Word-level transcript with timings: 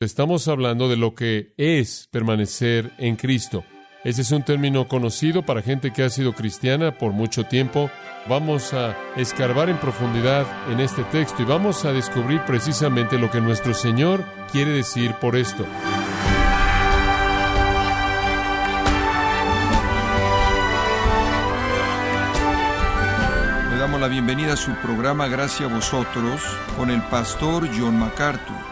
Estamos 0.00 0.46
hablando 0.46 0.88
de 0.88 0.96
lo 0.96 1.16
que 1.16 1.54
es 1.56 2.06
permanecer 2.12 2.92
en 2.98 3.16
Cristo. 3.16 3.64
Ese 4.04 4.22
es 4.22 4.30
un 4.30 4.44
término 4.44 4.86
conocido 4.86 5.44
para 5.44 5.60
gente 5.60 5.92
que 5.92 6.04
ha 6.04 6.08
sido 6.08 6.34
cristiana 6.34 6.96
por 6.96 7.10
mucho 7.10 7.46
tiempo. 7.46 7.90
Vamos 8.28 8.72
a 8.74 8.96
escarbar 9.16 9.68
en 9.68 9.78
profundidad 9.78 10.46
en 10.70 10.78
este 10.78 11.02
texto 11.02 11.42
y 11.42 11.46
vamos 11.46 11.84
a 11.84 11.92
descubrir 11.92 12.40
precisamente 12.46 13.18
lo 13.18 13.28
que 13.28 13.40
nuestro 13.40 13.74
Señor 13.74 14.24
quiere 14.52 14.70
decir 14.70 15.14
por 15.14 15.34
esto. 15.34 15.66
Le 23.68 23.76
damos 23.76 24.00
la 24.00 24.06
bienvenida 24.06 24.52
a 24.52 24.56
su 24.56 24.70
programa 24.76 25.26
Gracias 25.26 25.68
a 25.68 25.74
vosotros 25.74 26.40
con 26.76 26.92
el 26.92 27.02
pastor 27.02 27.68
John 27.76 27.98
MacArthur. 27.98 28.67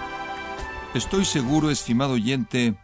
Estoy 0.96 1.26
seguro, 1.26 1.70
estimado 1.70 2.14
oyente, 2.14 2.74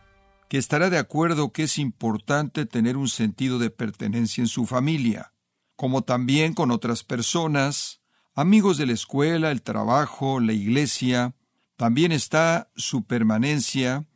que 0.50 0.58
estará 0.58 0.90
de 0.90 0.98
acuerdo 0.98 1.50
que 1.50 1.62
es 1.62 1.78
importante 1.78 2.66
tener 2.66 2.98
un 2.98 3.08
sentido 3.08 3.58
de 3.58 3.70
pertenencia 3.70 4.42
en 4.42 4.48
su 4.48 4.66
familia, 4.66 5.32
como 5.76 6.02
también 6.02 6.52
con 6.52 6.70
otras 6.70 7.04
personas, 7.04 8.02
amigos 8.34 8.76
de 8.76 8.84
la 8.84 8.92
escuela, 8.92 9.50
el 9.50 9.62
trabajo, 9.62 10.40
la 10.40 10.52
iglesia. 10.52 11.34
También 11.76 12.12
está 12.12 12.70
su 12.76 13.04
permanencia 13.04 14.06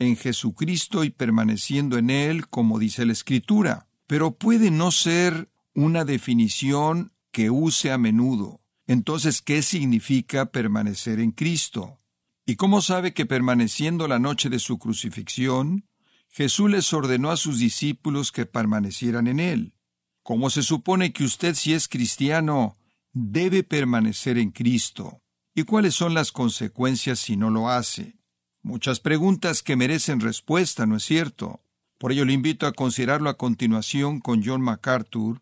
en 0.00 0.16
Jesucristo 0.16 1.04
y 1.04 1.10
permaneciendo 1.10 1.96
en 1.96 2.10
Él, 2.10 2.48
como 2.48 2.80
dice 2.80 3.06
la 3.06 3.12
Escritura. 3.12 3.86
Pero 4.08 4.32
puede 4.32 4.72
no 4.72 4.90
ser 4.90 5.48
una 5.76 6.04
definición 6.04 7.12
que 7.30 7.50
use 7.50 7.92
a 7.92 7.98
menudo. 7.98 8.60
Entonces, 8.88 9.42
¿qué 9.42 9.62
significa 9.62 10.46
permanecer 10.46 11.20
en 11.20 11.30
Cristo? 11.30 12.00
¿Y 12.46 12.56
cómo 12.56 12.82
sabe 12.82 13.14
que 13.14 13.24
permaneciendo 13.24 14.06
la 14.06 14.18
noche 14.18 14.50
de 14.50 14.58
su 14.58 14.78
crucifixión, 14.78 15.88
Jesús 16.28 16.70
les 16.70 16.92
ordenó 16.92 17.30
a 17.30 17.38
sus 17.38 17.58
discípulos 17.58 18.32
que 18.32 18.44
permanecieran 18.44 19.28
en 19.28 19.40
él? 19.40 19.74
¿Cómo 20.22 20.50
se 20.50 20.62
supone 20.62 21.12
que 21.12 21.24
usted, 21.24 21.54
si 21.54 21.72
es 21.72 21.88
cristiano, 21.88 22.76
debe 23.12 23.62
permanecer 23.62 24.36
en 24.36 24.50
Cristo? 24.50 25.22
¿Y 25.54 25.62
cuáles 25.62 25.94
son 25.94 26.12
las 26.12 26.32
consecuencias 26.32 27.18
si 27.18 27.36
no 27.36 27.48
lo 27.48 27.70
hace? 27.70 28.18
Muchas 28.62 29.00
preguntas 29.00 29.62
que 29.62 29.76
merecen 29.76 30.20
respuesta, 30.20 30.84
¿no 30.84 30.96
es 30.96 31.04
cierto? 31.04 31.62
Por 31.98 32.12
ello 32.12 32.24
le 32.26 32.32
invito 32.34 32.66
a 32.66 32.72
considerarlo 32.72 33.30
a 33.30 33.38
continuación 33.38 34.20
con 34.20 34.44
John 34.44 34.60
MacArthur, 34.60 35.40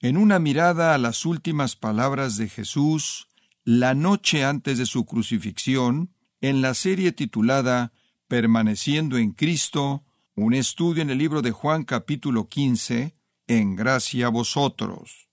en 0.00 0.16
una 0.16 0.38
mirada 0.38 0.94
a 0.94 0.98
las 0.98 1.24
últimas 1.24 1.76
palabras 1.76 2.36
de 2.36 2.48
Jesús 2.48 3.28
la 3.64 3.94
noche 3.94 4.44
antes 4.44 4.76
de 4.78 4.86
su 4.86 5.06
crucifixión, 5.06 6.12
en 6.42 6.60
la 6.60 6.74
serie 6.74 7.12
titulada 7.12 7.92
Permaneciendo 8.26 9.16
en 9.16 9.30
Cristo, 9.30 10.04
un 10.34 10.54
estudio 10.54 11.00
en 11.02 11.10
el 11.10 11.18
libro 11.18 11.40
de 11.40 11.52
Juan 11.52 11.84
capítulo 11.84 12.48
15, 12.48 13.14
En 13.46 13.76
gracia 13.76 14.26
a 14.26 14.30
vosotros. 14.30 15.28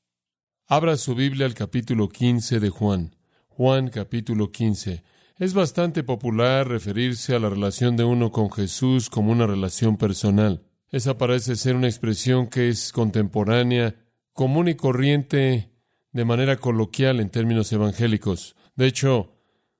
Abra 0.68 0.98
su 0.98 1.16
Biblia 1.16 1.48
al 1.48 1.56
capítulo 1.56 2.10
15 2.10 2.60
de 2.60 2.70
Juan. 2.70 3.16
Juan 3.48 3.90
capítulo 3.90 4.52
15. 4.52 5.04
Es 5.38 5.56
bastante 5.56 6.04
popular 6.04 6.68
referirse 6.68 7.34
a 7.34 7.40
la 7.40 7.50
relación 7.50 7.98
de 7.98 8.04
uno 8.04 8.32
con 8.32 8.52
Jesús 8.52 9.10
como 9.10 9.32
una 9.32 9.48
relación 9.48 9.98
personal. 9.98 10.64
Esa 10.92 11.18
parece 11.18 11.56
ser 11.56 11.76
una 11.76 11.88
expresión 11.88 12.48
que 12.48 12.70
es 12.70 12.92
contemporánea, 12.92 13.96
común 14.32 14.68
y 14.68 14.76
corriente 14.76 15.72
de 16.12 16.26
manera 16.26 16.58
coloquial 16.58 17.20
en 17.20 17.32
términos 17.32 17.72
evangélicos. 17.72 18.56
De 18.76 18.86
hecho, 18.86 19.39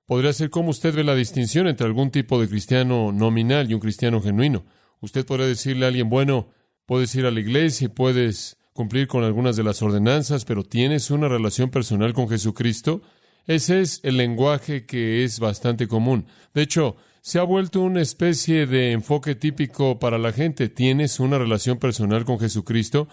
podría 0.10 0.34
ser 0.34 0.50
como 0.50 0.72
usted 0.72 0.96
ve 0.96 1.04
la 1.04 1.14
distinción 1.14 1.68
entre 1.68 1.86
algún 1.86 2.10
tipo 2.10 2.42
de 2.42 2.50
cristiano 2.50 3.12
nominal 3.12 3.70
y 3.70 3.76
un 3.76 3.80
cristiano 3.80 4.20
genuino. 4.20 4.66
Usted 5.02 5.24
podría 5.24 5.46
decirle 5.46 5.86
a 5.86 5.90
alguien, 5.90 6.10
bueno, 6.10 6.50
puedes 6.88 7.14
ir 7.14 7.28
a 7.28 7.32
la 7.32 7.40
iglesia 7.40 7.86
y 7.86 7.90
puedes 7.90 8.58
cumplir 8.74 9.08
con 9.08 9.24
algunas 9.24 9.56
de 9.56 9.62
las 9.62 9.84
ordenanzas, 9.84 10.46
pero 10.46 10.64
tienes 10.64 11.12
una 11.12 11.28
relación 11.28 11.70
personal 11.70 12.14
con 12.14 12.28
Jesucristo. 12.28 13.04
Ese 13.46 13.82
es 13.82 14.00
el 14.02 14.18
lenguaje 14.18 14.88
que 14.88 15.24
es 15.24 15.40
bastante 15.40 15.88
común. 15.88 16.26
De 16.56 16.64
hecho, 16.64 16.96
se 17.22 17.38
ha 17.38 17.44
vuelto 17.44 17.82
una 17.82 18.02
especie 18.02 18.66
de 18.66 18.94
enfoque 18.94 19.36
típico 19.36 20.00
para 20.00 20.18
la 20.18 20.32
gente. 20.32 20.70
¿Tienes 20.70 21.20
una 21.20 21.38
relación 21.38 21.78
personal 21.78 22.26
con 22.26 22.40
Jesucristo? 22.40 23.10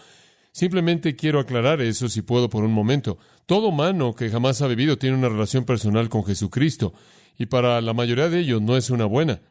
Simplemente 0.57 1.17
quiero 1.17 1.39
aclarar 1.39 1.83
eso 1.83 2.09
si 2.09 2.23
puedo 2.23 2.49
por 2.49 2.65
un 2.65 2.73
momento. 2.73 3.19
Todo 3.45 3.69
humano 3.69 4.15
que 4.15 4.31
jamás 4.31 4.63
ha 4.63 4.67
vivido 4.67 4.97
tiene 4.97 5.15
una 5.15 5.29
relación 5.29 5.67
personal 5.67 6.09
con 6.09 6.25
Jesucristo, 6.25 6.95
y 7.37 7.45
para 7.45 7.79
la 7.83 7.93
mayoría 7.93 8.31
de 8.31 8.39
ellos 8.39 8.63
no 8.63 8.75
es 8.79 8.89
una 8.89 9.05
buena. 9.05 9.43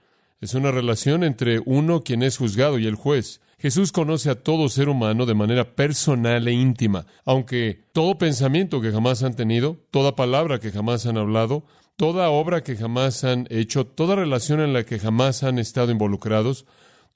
Es 0.42 0.56
una 0.56 0.72
relación 0.72 1.24
entre 1.24 1.62
uno 1.64 2.02
quien 2.02 2.24
es 2.24 2.38
juzgado 2.38 2.80
y 2.80 2.88
el 2.88 2.96
juez. 2.96 3.40
Jesús 3.60 3.92
conoce 3.92 4.32
a 4.32 4.42
todo 4.42 4.68
ser 4.68 4.90
humano 4.90 5.28
de 5.28 5.36
manera 5.36 5.76
personal 5.76 6.48
e 6.48 6.54
íntima, 6.54 7.06
aunque 7.24 7.84
todo 7.94 8.18
pensamiento 8.18 8.82
que 8.82 8.92
jamás 8.92 9.22
han 9.22 9.36
tenido, 9.36 9.78
toda 9.92 10.16
palabra 10.16 10.60
que 10.60 10.72
jamás 10.72 11.06
han 11.06 11.20
hablado, 11.20 11.68
toda 11.98 12.32
obra 12.32 12.64
que 12.64 12.78
jamás 12.78 13.24
han 13.24 13.46
hecho, 13.52 13.86
toda 13.86 14.16
relación 14.16 14.60
en 14.60 14.74
la 14.74 14.86
que 14.86 14.98
jamás 14.98 15.44
han 15.44 15.60
estado 15.60 15.92
involucrados, 15.92 16.66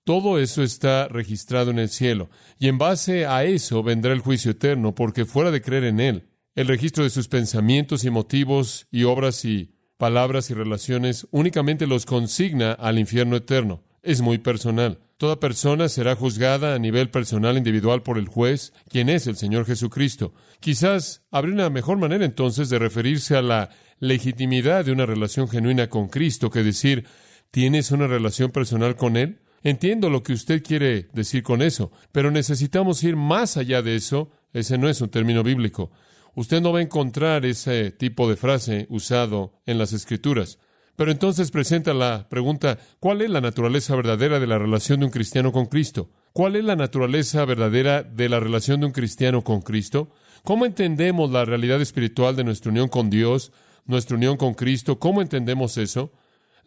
todo 0.09 0.39
eso 0.39 0.63
está 0.63 1.07
registrado 1.07 1.69
en 1.69 1.77
el 1.77 1.87
cielo, 1.87 2.31
y 2.57 2.67
en 2.67 2.79
base 2.79 3.27
a 3.27 3.43
eso 3.43 3.83
vendrá 3.83 4.11
el 4.11 4.21
juicio 4.21 4.49
eterno, 4.49 4.95
porque 4.95 5.23
fuera 5.23 5.51
de 5.51 5.61
creer 5.61 5.83
en 5.83 5.99
Él, 5.99 6.29
el 6.55 6.65
registro 6.65 7.03
de 7.03 7.11
sus 7.11 7.27
pensamientos 7.27 8.03
y 8.03 8.09
motivos 8.09 8.87
y 8.89 9.03
obras 9.03 9.45
y 9.45 9.75
palabras 9.97 10.49
y 10.49 10.55
relaciones 10.55 11.27
únicamente 11.29 11.85
los 11.85 12.07
consigna 12.07 12.71
al 12.71 12.97
infierno 12.97 13.35
eterno. 13.35 13.83
Es 14.01 14.21
muy 14.21 14.39
personal. 14.39 14.97
Toda 15.17 15.39
persona 15.39 15.87
será 15.89 16.15
juzgada 16.15 16.73
a 16.73 16.79
nivel 16.79 17.11
personal 17.11 17.55
individual 17.55 18.01
por 18.01 18.17
el 18.17 18.29
juez, 18.29 18.73
quien 18.89 19.09
es 19.09 19.27
el 19.27 19.35
Señor 19.35 19.67
Jesucristo. 19.67 20.33
Quizás 20.59 21.21
habría 21.29 21.53
una 21.53 21.69
mejor 21.69 21.99
manera 21.99 22.25
entonces 22.25 22.71
de 22.71 22.79
referirse 22.79 23.35
a 23.35 23.43
la 23.43 23.69
legitimidad 23.99 24.85
de 24.85 24.91
una 24.91 25.05
relación 25.05 25.47
genuina 25.47 25.87
con 25.87 26.07
Cristo 26.07 26.49
que 26.49 26.63
decir, 26.63 27.05
¿tienes 27.51 27.91
una 27.91 28.07
relación 28.07 28.49
personal 28.49 28.95
con 28.95 29.15
Él? 29.15 29.41
Entiendo 29.63 30.09
lo 30.09 30.23
que 30.23 30.33
usted 30.33 30.63
quiere 30.63 31.07
decir 31.13 31.43
con 31.43 31.61
eso, 31.61 31.91
pero 32.11 32.31
necesitamos 32.31 33.03
ir 33.03 33.15
más 33.15 33.57
allá 33.57 33.81
de 33.81 33.95
eso. 33.95 34.31
Ese 34.53 34.77
no 34.77 34.89
es 34.89 35.01
un 35.01 35.09
término 35.09 35.43
bíblico. 35.43 35.91
Usted 36.35 36.61
no 36.61 36.71
va 36.71 36.79
a 36.79 36.83
encontrar 36.83 37.45
ese 37.45 37.91
tipo 37.91 38.29
de 38.29 38.35
frase 38.35 38.87
usado 38.89 39.61
en 39.65 39.77
las 39.77 39.93
Escrituras. 39.93 40.59
Pero 40.95 41.11
entonces 41.11 41.49
presenta 41.49 41.93
la 41.93 42.27
pregunta, 42.27 42.77
¿cuál 42.99 43.21
es 43.21 43.29
la 43.29 43.39
naturaleza 43.39 43.95
verdadera 43.95 44.39
de 44.39 44.47
la 44.47 44.57
relación 44.57 44.99
de 44.99 45.05
un 45.05 45.11
cristiano 45.11 45.51
con 45.51 45.65
Cristo? 45.65 46.09
¿Cuál 46.33 46.57
es 46.57 46.63
la 46.65 46.75
naturaleza 46.75 47.45
verdadera 47.45 48.03
de 48.03 48.27
la 48.27 48.39
relación 48.39 48.81
de 48.81 48.87
un 48.87 48.91
cristiano 48.91 49.43
con 49.43 49.61
Cristo? 49.61 50.11
¿Cómo 50.43 50.65
entendemos 50.65 51.31
la 51.31 51.45
realidad 51.45 51.81
espiritual 51.81 52.35
de 52.35 52.43
nuestra 52.43 52.71
unión 52.71 52.89
con 52.89 53.09
Dios, 53.09 53.51
nuestra 53.85 54.17
unión 54.17 54.35
con 54.35 54.53
Cristo? 54.53 54.99
¿Cómo 54.99 55.21
entendemos 55.21 55.77
eso? 55.77 56.11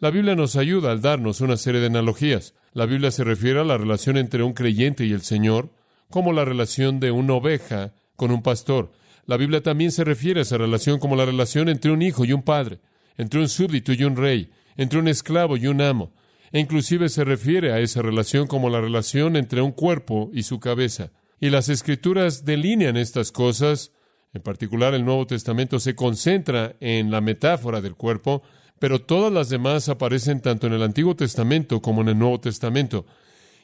La 0.03 0.11
Biblia 0.11 0.35
nos 0.35 0.57
ayuda 0.57 0.91
al 0.91 0.99
darnos 0.99 1.39
una 1.39 1.55
serie 1.55 1.79
de 1.79 1.87
analogías. 1.87 2.55
La 2.73 2.85
Biblia 2.85 3.09
se 3.09 3.23
refiere 3.23 3.61
a 3.61 3.63
la 3.63 3.77
relación 3.77 4.17
entre 4.17 4.43
un 4.43 4.51
creyente 4.51 5.05
y 5.05 5.13
el 5.13 5.21
Señor, 5.21 5.69
como 6.09 6.33
la 6.33 6.43
relación 6.43 6.99
de 6.99 7.11
una 7.11 7.35
oveja 7.35 7.93
con 8.17 8.29
un 8.29 8.43
pastor. 8.43 8.91
La 9.27 9.37
Biblia 9.37 9.63
también 9.63 9.93
se 9.93 10.03
refiere 10.03 10.41
a 10.41 10.43
esa 10.43 10.57
relación 10.57 10.99
como 10.99 11.15
la 11.15 11.23
relación 11.23 11.69
entre 11.69 11.89
un 11.89 12.01
hijo 12.01 12.25
y 12.25 12.33
un 12.33 12.43
padre, 12.43 12.81
entre 13.17 13.39
un 13.39 13.47
súbdito 13.47 13.93
y 13.93 14.03
un 14.03 14.17
rey, 14.17 14.51
entre 14.75 14.99
un 14.99 15.07
esclavo 15.07 15.55
y 15.55 15.67
un 15.67 15.79
amo. 15.79 16.11
E 16.51 16.59
inclusive 16.59 17.07
se 17.07 17.23
refiere 17.23 17.71
a 17.71 17.79
esa 17.79 18.01
relación 18.01 18.47
como 18.47 18.69
la 18.69 18.81
relación 18.81 19.37
entre 19.37 19.61
un 19.61 19.71
cuerpo 19.71 20.31
y 20.33 20.43
su 20.43 20.59
cabeza. 20.59 21.11
Y 21.39 21.49
las 21.49 21.69
escrituras 21.69 22.43
delinean 22.43 22.97
estas 22.97 23.31
cosas. 23.31 23.93
En 24.33 24.41
particular, 24.41 24.95
el 24.95 25.05
Nuevo 25.05 25.27
Testamento 25.27 25.79
se 25.79 25.95
concentra 25.95 26.75
en 26.81 27.09
la 27.09 27.21
metáfora 27.21 27.79
del 27.79 27.95
cuerpo, 27.95 28.43
pero 28.83 28.99
todas 28.99 29.31
las 29.31 29.47
demás 29.47 29.87
aparecen 29.87 30.41
tanto 30.41 30.67
en 30.67 30.73
el 30.73 30.83
Antiguo 30.83 31.15
Testamento 31.15 31.81
como 31.81 32.01
en 32.01 32.09
el 32.09 32.19
Nuevo 32.19 32.41
Testamento, 32.41 33.05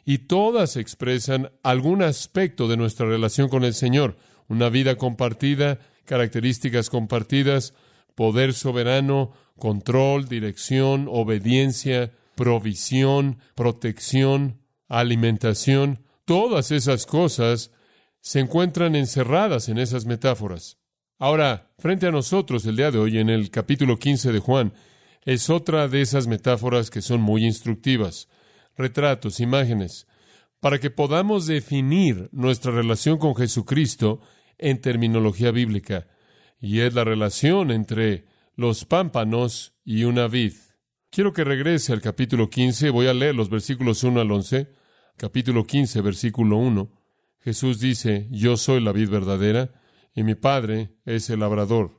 y 0.05 0.19
todas 0.19 0.77
expresan 0.77 1.51
algún 1.61 2.01
aspecto 2.03 2.69
de 2.69 2.77
nuestra 2.77 3.05
relación 3.05 3.49
con 3.49 3.65
el 3.65 3.73
Señor, 3.73 4.15
una 4.47 4.69
vida 4.69 4.95
compartida, 4.95 5.79
características 6.05 6.89
compartidas, 6.89 7.73
poder 8.15 8.53
soberano, 8.53 9.33
control, 9.57 10.29
dirección, 10.29 11.09
obediencia, 11.11 12.13
provisión, 12.35 13.39
protección, 13.55 14.61
alimentación, 14.87 15.99
todas 16.23 16.71
esas 16.71 17.05
cosas 17.05 17.71
se 18.21 18.39
encuentran 18.39 18.95
encerradas 18.95 19.67
en 19.67 19.79
esas 19.79 20.05
metáforas. 20.05 20.77
Ahora, 21.17 21.73
frente 21.77 22.07
a 22.07 22.11
nosotros 22.11 22.65
el 22.65 22.77
día 22.77 22.89
de 22.89 22.99
hoy, 22.99 23.17
en 23.17 23.29
el 23.29 23.51
capítulo 23.51 23.99
15 23.99 24.31
de 24.31 24.39
Juan, 24.39 24.71
es 25.23 25.49
otra 25.49 25.87
de 25.87 26.01
esas 26.01 26.27
metáforas 26.27 26.89
que 26.89 27.01
son 27.01 27.21
muy 27.21 27.45
instructivas. 27.45 28.29
Retratos, 28.77 29.39
imágenes, 29.39 30.07
para 30.59 30.79
que 30.79 30.89
podamos 30.89 31.45
definir 31.45 32.29
nuestra 32.31 32.71
relación 32.71 33.17
con 33.17 33.35
Jesucristo 33.35 34.21
en 34.57 34.81
terminología 34.81 35.51
bíblica. 35.51 36.07
Y 36.59 36.81
es 36.81 36.93
la 36.93 37.03
relación 37.03 37.71
entre 37.71 38.25
los 38.55 38.85
pámpanos 38.85 39.73
y 39.83 40.03
una 40.03 40.27
vid. 40.27 40.53
Quiero 41.09 41.33
que 41.33 41.43
regrese 41.43 41.93
al 41.93 42.01
capítulo 42.01 42.49
15. 42.49 42.89
Voy 42.89 43.07
a 43.07 43.13
leer 43.13 43.35
los 43.35 43.49
versículos 43.49 44.03
1 44.03 44.19
al 44.19 44.31
11. 44.31 44.69
Capítulo 45.17 45.65
15, 45.65 46.01
versículo 46.01 46.57
1. 46.57 46.91
Jesús 47.39 47.79
dice, 47.79 48.27
Yo 48.31 48.57
soy 48.57 48.81
la 48.81 48.91
vid 48.91 49.09
verdadera 49.09 49.71
y 50.13 50.23
mi 50.23 50.35
Padre 50.35 50.97
es 51.05 51.29
el 51.29 51.39
labrador. 51.39 51.98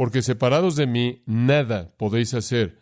porque 0.00 0.22
separados 0.22 0.76
de 0.76 0.86
mí 0.86 1.22
nada 1.26 1.92
podéis 1.98 2.32
hacer. 2.32 2.78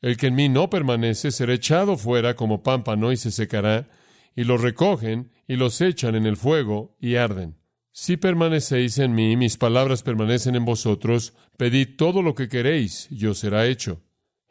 El 0.00 0.16
que 0.16 0.28
en 0.28 0.34
mí 0.34 0.48
no 0.48 0.70
permanece 0.70 1.30
será 1.30 1.52
echado 1.52 1.98
fuera 1.98 2.34
como 2.34 2.62
pámpano 2.62 3.12
y 3.12 3.18
se 3.18 3.30
secará, 3.30 3.90
y 4.34 4.44
los 4.44 4.58
recogen 4.58 5.32
y 5.46 5.56
los 5.56 5.82
echan 5.82 6.14
en 6.14 6.24
el 6.24 6.38
fuego 6.38 6.96
y 6.98 7.16
arden. 7.16 7.58
Si 7.92 8.16
permanecéis 8.16 8.96
en 8.96 9.14
mí, 9.14 9.36
mis 9.36 9.58
palabras 9.58 10.02
permanecen 10.02 10.54
en 10.54 10.64
vosotros, 10.64 11.34
pedid 11.58 11.88
todo 11.98 12.22
lo 12.22 12.34
que 12.34 12.48
queréis, 12.48 13.06
y 13.10 13.26
os 13.26 13.40
será 13.40 13.66
hecho. 13.66 14.00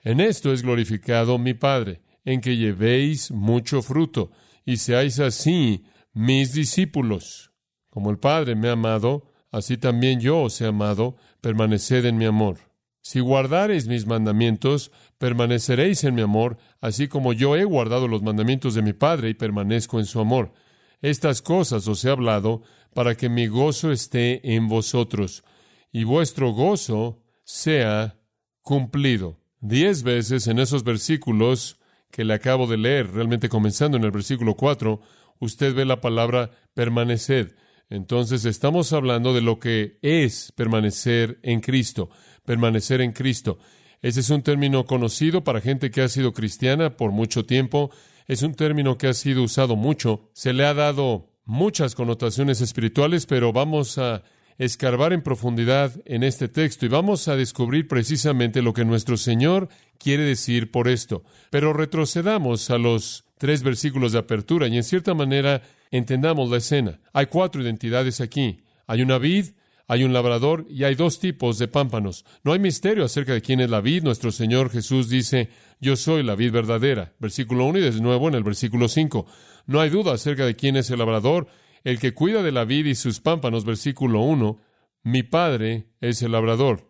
En 0.03 0.19
esto 0.19 0.53
es 0.53 0.61
glorificado 0.61 1.39
mi 1.39 1.55
Padre, 1.55 2.03
en 2.23 2.39
que 2.39 2.55
llevéis 2.55 3.31
mucho 3.31 3.81
fruto, 3.81 4.29
y 4.63 4.77
seáis 4.77 5.19
así 5.19 5.85
mis 6.13 6.53
discípulos. 6.53 7.51
Como 7.89 8.11
el 8.11 8.19
Padre 8.19 8.53
me 8.53 8.69
ha 8.69 8.73
amado, 8.73 9.31
así 9.49 9.75
también 9.77 10.19
yo 10.19 10.43
os 10.43 10.61
he 10.61 10.67
amado, 10.67 11.17
permaneced 11.41 12.05
en 12.05 12.17
mi 12.17 12.25
amor. 12.25 12.57
Si 13.01 13.19
guardareis 13.19 13.87
mis 13.87 14.05
mandamientos, 14.05 14.91
permaneceréis 15.17 16.03
en 16.03 16.15
mi 16.15 16.21
amor, 16.21 16.57
así 16.79 17.07
como 17.07 17.33
yo 17.33 17.55
he 17.55 17.63
guardado 17.63 18.07
los 18.07 18.21
mandamientos 18.21 18.75
de 18.75 18.83
mi 18.83 18.93
Padre 18.93 19.29
y 19.29 19.33
permanezco 19.33 19.99
en 19.99 20.05
su 20.05 20.19
amor. 20.19 20.53
Estas 21.01 21.41
cosas 21.41 21.87
os 21.87 22.05
he 22.05 22.11
hablado 22.11 22.61
para 22.93 23.15
que 23.15 23.27
mi 23.27 23.47
gozo 23.47 23.91
esté 23.91 24.55
en 24.55 24.67
vosotros 24.67 25.43
y 25.91 26.03
vuestro 26.03 26.51
gozo 26.51 27.23
sea 27.43 28.19
cumplido. 28.61 29.39
Diez 29.59 30.03
veces 30.03 30.47
en 30.47 30.59
esos 30.59 30.83
versículos 30.83 31.79
que 32.11 32.23
le 32.23 32.33
acabo 32.33 32.67
de 32.67 32.77
leer, 32.77 33.11
realmente 33.11 33.49
comenzando 33.49 33.97
en 33.97 34.03
el 34.03 34.11
versículo 34.11 34.55
cuatro, 34.55 35.01
usted 35.39 35.73
ve 35.73 35.85
la 35.85 36.01
palabra 36.01 36.51
permaneced. 36.73 37.55
Entonces 37.91 38.45
estamos 38.45 38.93
hablando 38.93 39.33
de 39.33 39.41
lo 39.41 39.59
que 39.59 39.99
es 40.01 40.53
permanecer 40.53 41.39
en 41.43 41.59
Cristo, 41.59 42.09
permanecer 42.45 43.01
en 43.01 43.11
Cristo. 43.11 43.59
Ese 44.01 44.21
es 44.21 44.29
un 44.29 44.43
término 44.43 44.85
conocido 44.85 45.43
para 45.43 45.59
gente 45.59 45.91
que 45.91 46.01
ha 46.01 46.07
sido 46.07 46.31
cristiana 46.31 46.95
por 46.95 47.11
mucho 47.11 47.45
tiempo, 47.45 47.91
es 48.27 48.43
un 48.43 48.55
término 48.55 48.97
que 48.97 49.07
ha 49.07 49.13
sido 49.13 49.43
usado 49.43 49.75
mucho, 49.75 50.29
se 50.31 50.53
le 50.53 50.65
ha 50.65 50.73
dado 50.73 51.33
muchas 51.43 51.93
connotaciones 51.93 52.61
espirituales, 52.61 53.25
pero 53.25 53.51
vamos 53.51 53.97
a 53.97 54.23
escarbar 54.57 55.11
en 55.11 55.21
profundidad 55.21 55.91
en 56.05 56.23
este 56.23 56.47
texto 56.47 56.85
y 56.85 56.89
vamos 56.89 57.27
a 57.27 57.35
descubrir 57.35 57.89
precisamente 57.89 58.61
lo 58.61 58.73
que 58.73 58.85
nuestro 58.85 59.17
Señor 59.17 59.67
quiere 59.97 60.23
decir 60.23 60.71
por 60.71 60.87
esto. 60.87 61.23
Pero 61.49 61.73
retrocedamos 61.73 62.69
a 62.69 62.77
los 62.77 63.25
tres 63.37 63.63
versículos 63.63 64.13
de 64.13 64.19
apertura 64.19 64.69
y 64.69 64.77
en 64.77 64.83
cierta 64.85 65.13
manera 65.13 65.61
entendamos 65.91 66.49
la 66.49 66.57
escena. 66.57 66.99
Hay 67.13 67.27
cuatro 67.27 67.61
identidades 67.61 68.21
aquí. 68.21 68.63
Hay 68.87 69.01
una 69.01 69.17
vid, 69.17 69.47
hay 69.87 70.03
un 70.03 70.13
labrador 70.13 70.65
y 70.69 70.85
hay 70.85 70.95
dos 70.95 71.19
tipos 71.19 71.59
de 71.59 71.67
pámpanos. 71.67 72.25
No 72.43 72.53
hay 72.53 72.59
misterio 72.59 73.03
acerca 73.03 73.33
de 73.33 73.41
quién 73.41 73.59
es 73.59 73.69
la 73.69 73.81
vid. 73.81 74.03
Nuestro 74.03 74.31
Señor 74.31 74.69
Jesús 74.69 75.09
dice, 75.09 75.49
yo 75.79 75.95
soy 75.95 76.23
la 76.23 76.35
vid 76.35 76.51
verdadera. 76.51 77.13
Versículo 77.19 77.65
1 77.65 77.79
y 77.79 77.81
de 77.81 78.01
nuevo 78.01 78.29
en 78.29 78.35
el 78.35 78.43
versículo 78.43 78.87
5. 78.87 79.25
No 79.67 79.79
hay 79.81 79.89
duda 79.89 80.13
acerca 80.13 80.45
de 80.45 80.55
quién 80.55 80.77
es 80.77 80.89
el 80.89 80.99
labrador, 80.99 81.47
el 81.83 81.99
que 81.99 82.13
cuida 82.13 82.41
de 82.41 82.51
la 82.51 82.65
vid 82.65 82.85
y 82.85 82.95
sus 82.95 83.19
pámpanos. 83.19 83.65
Versículo 83.65 84.21
1. 84.21 84.61
Mi 85.03 85.23
Padre 85.23 85.87
es 85.99 86.21
el 86.21 86.31
labrador. 86.31 86.89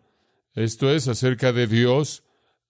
Esto 0.54 0.90
es 0.90 1.08
acerca 1.08 1.52
de 1.52 1.66
Dios 1.66 2.24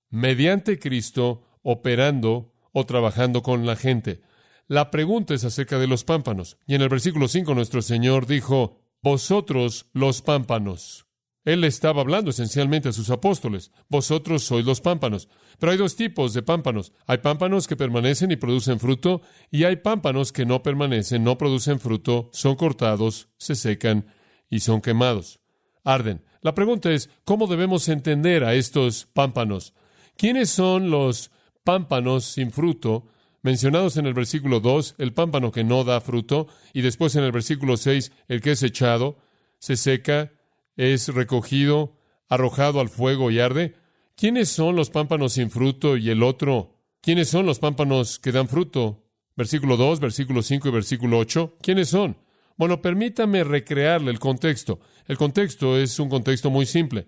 mediante 0.09 0.79
Cristo 0.79 1.43
operando 1.63 2.55
o 2.73 2.87
trabajando 2.87 3.43
con 3.43 3.67
la 3.67 3.77
gente. 3.77 4.23
La 4.73 4.91
pregunta 4.91 5.35
es 5.35 5.45
acerca 5.45 5.79
de 5.79 5.87
los 5.87 6.03
pámpanos. 6.03 6.57
Y 6.67 6.75
en 6.75 6.81
el 6.81 6.89
versículo 6.89 7.29
5 7.29 7.55
nuestro 7.55 7.83
Señor 7.83 8.27
dijo, 8.27 8.81
vosotros 9.03 9.91
los 9.93 10.23
pámpanos. 10.23 11.05
Él 11.45 11.65
estaba 11.65 12.01
hablando 12.01 12.31
esencialmente 12.31 12.89
a 12.89 12.95
sus 12.95 13.11
apóstoles. 13.11 13.71
Vosotros 13.91 14.45
sois 14.45 14.65
los 14.65 14.81
pámpanos. 14.81 15.29
Pero 15.59 15.73
hay 15.73 15.77
dos 15.77 15.95
tipos 15.95 16.33
de 16.33 16.41
pámpanos. 16.41 16.95
Hay 17.07 17.19
pámpanos 17.19 17.69
que 17.69 17.77
permanecen 17.77 18.31
y 18.31 18.37
producen 18.37 18.81
fruto, 18.81 19.21
y 19.51 19.65
hay 19.65 19.77
pámpanos 19.77 20.33
que 20.33 20.47
no 20.47 20.63
permanecen, 20.63 21.23
no 21.23 21.37
producen 21.37 21.79
fruto, 21.79 22.31
son 22.33 22.57
cortados, 22.57 23.29
se 23.37 23.57
secan 23.57 24.07
y 24.49 24.61
son 24.61 24.81
quemados. 24.81 25.39
Arden. 25.85 26.25
La 26.41 26.55
pregunta 26.55 26.91
es, 26.91 27.11
¿cómo 27.27 27.47
debemos 27.47 27.91
entender 27.91 28.43
a 28.43 28.55
estos 28.55 29.05
pámpanos? 29.13 29.75
¿Quiénes 30.17 30.49
son 30.49 30.89
los 30.89 31.31
pámpanos 31.63 32.25
sin 32.25 32.53
fruto 32.53 33.05
mencionados 33.43 33.97
en 33.97 34.07
el 34.07 34.15
versículo 34.15 34.61
2, 34.61 34.97
el 34.99 35.13
pámpano 35.13 35.53
que 35.53 35.65
no 35.65 35.85
da 35.85 36.01
fruto, 36.01 36.49
y 36.73 36.81
después 36.81 37.15
en 37.17 37.25
el 37.25 37.33
versículo 37.33 37.77
6, 37.77 38.13
el 38.29 38.41
que 38.41 38.53
es 38.53 38.63
echado, 38.63 39.19
se 39.59 39.77
seca, 39.77 40.33
es 40.77 41.09
recogido, 41.09 41.97
arrojado 42.29 42.81
al 42.81 42.89
fuego 42.89 43.31
y 43.31 43.41
arde. 43.41 43.75
¿Quiénes 44.17 44.49
son 44.49 44.77
los 44.77 44.91
pámpanos 44.91 45.35
sin 45.35 45.51
fruto 45.51 45.97
y 45.97 46.11
el 46.11 46.23
otro? 46.23 46.79
¿Quiénes 47.01 47.29
son 47.29 47.47
los 47.47 47.59
pámpanos 47.59 48.19
que 48.19 48.33
dan 48.33 48.49
fruto? 48.49 49.05
Versículo 49.37 49.77
2, 49.77 50.01
versículo 50.01 50.43
5 50.43 50.69
y 50.69 50.71
versículo 50.71 51.19
8. 51.19 51.57
¿Quiénes 51.61 51.89
son? 51.89 52.17
Bueno, 52.57 52.81
permítame 52.81 53.45
recrearle 53.45 54.11
el 54.11 54.19
contexto. 54.19 54.81
El 55.07 55.17
contexto 55.17 55.77
es 55.79 55.99
un 55.99 56.09
contexto 56.09 56.51
muy 56.51 56.67
simple. 56.67 57.07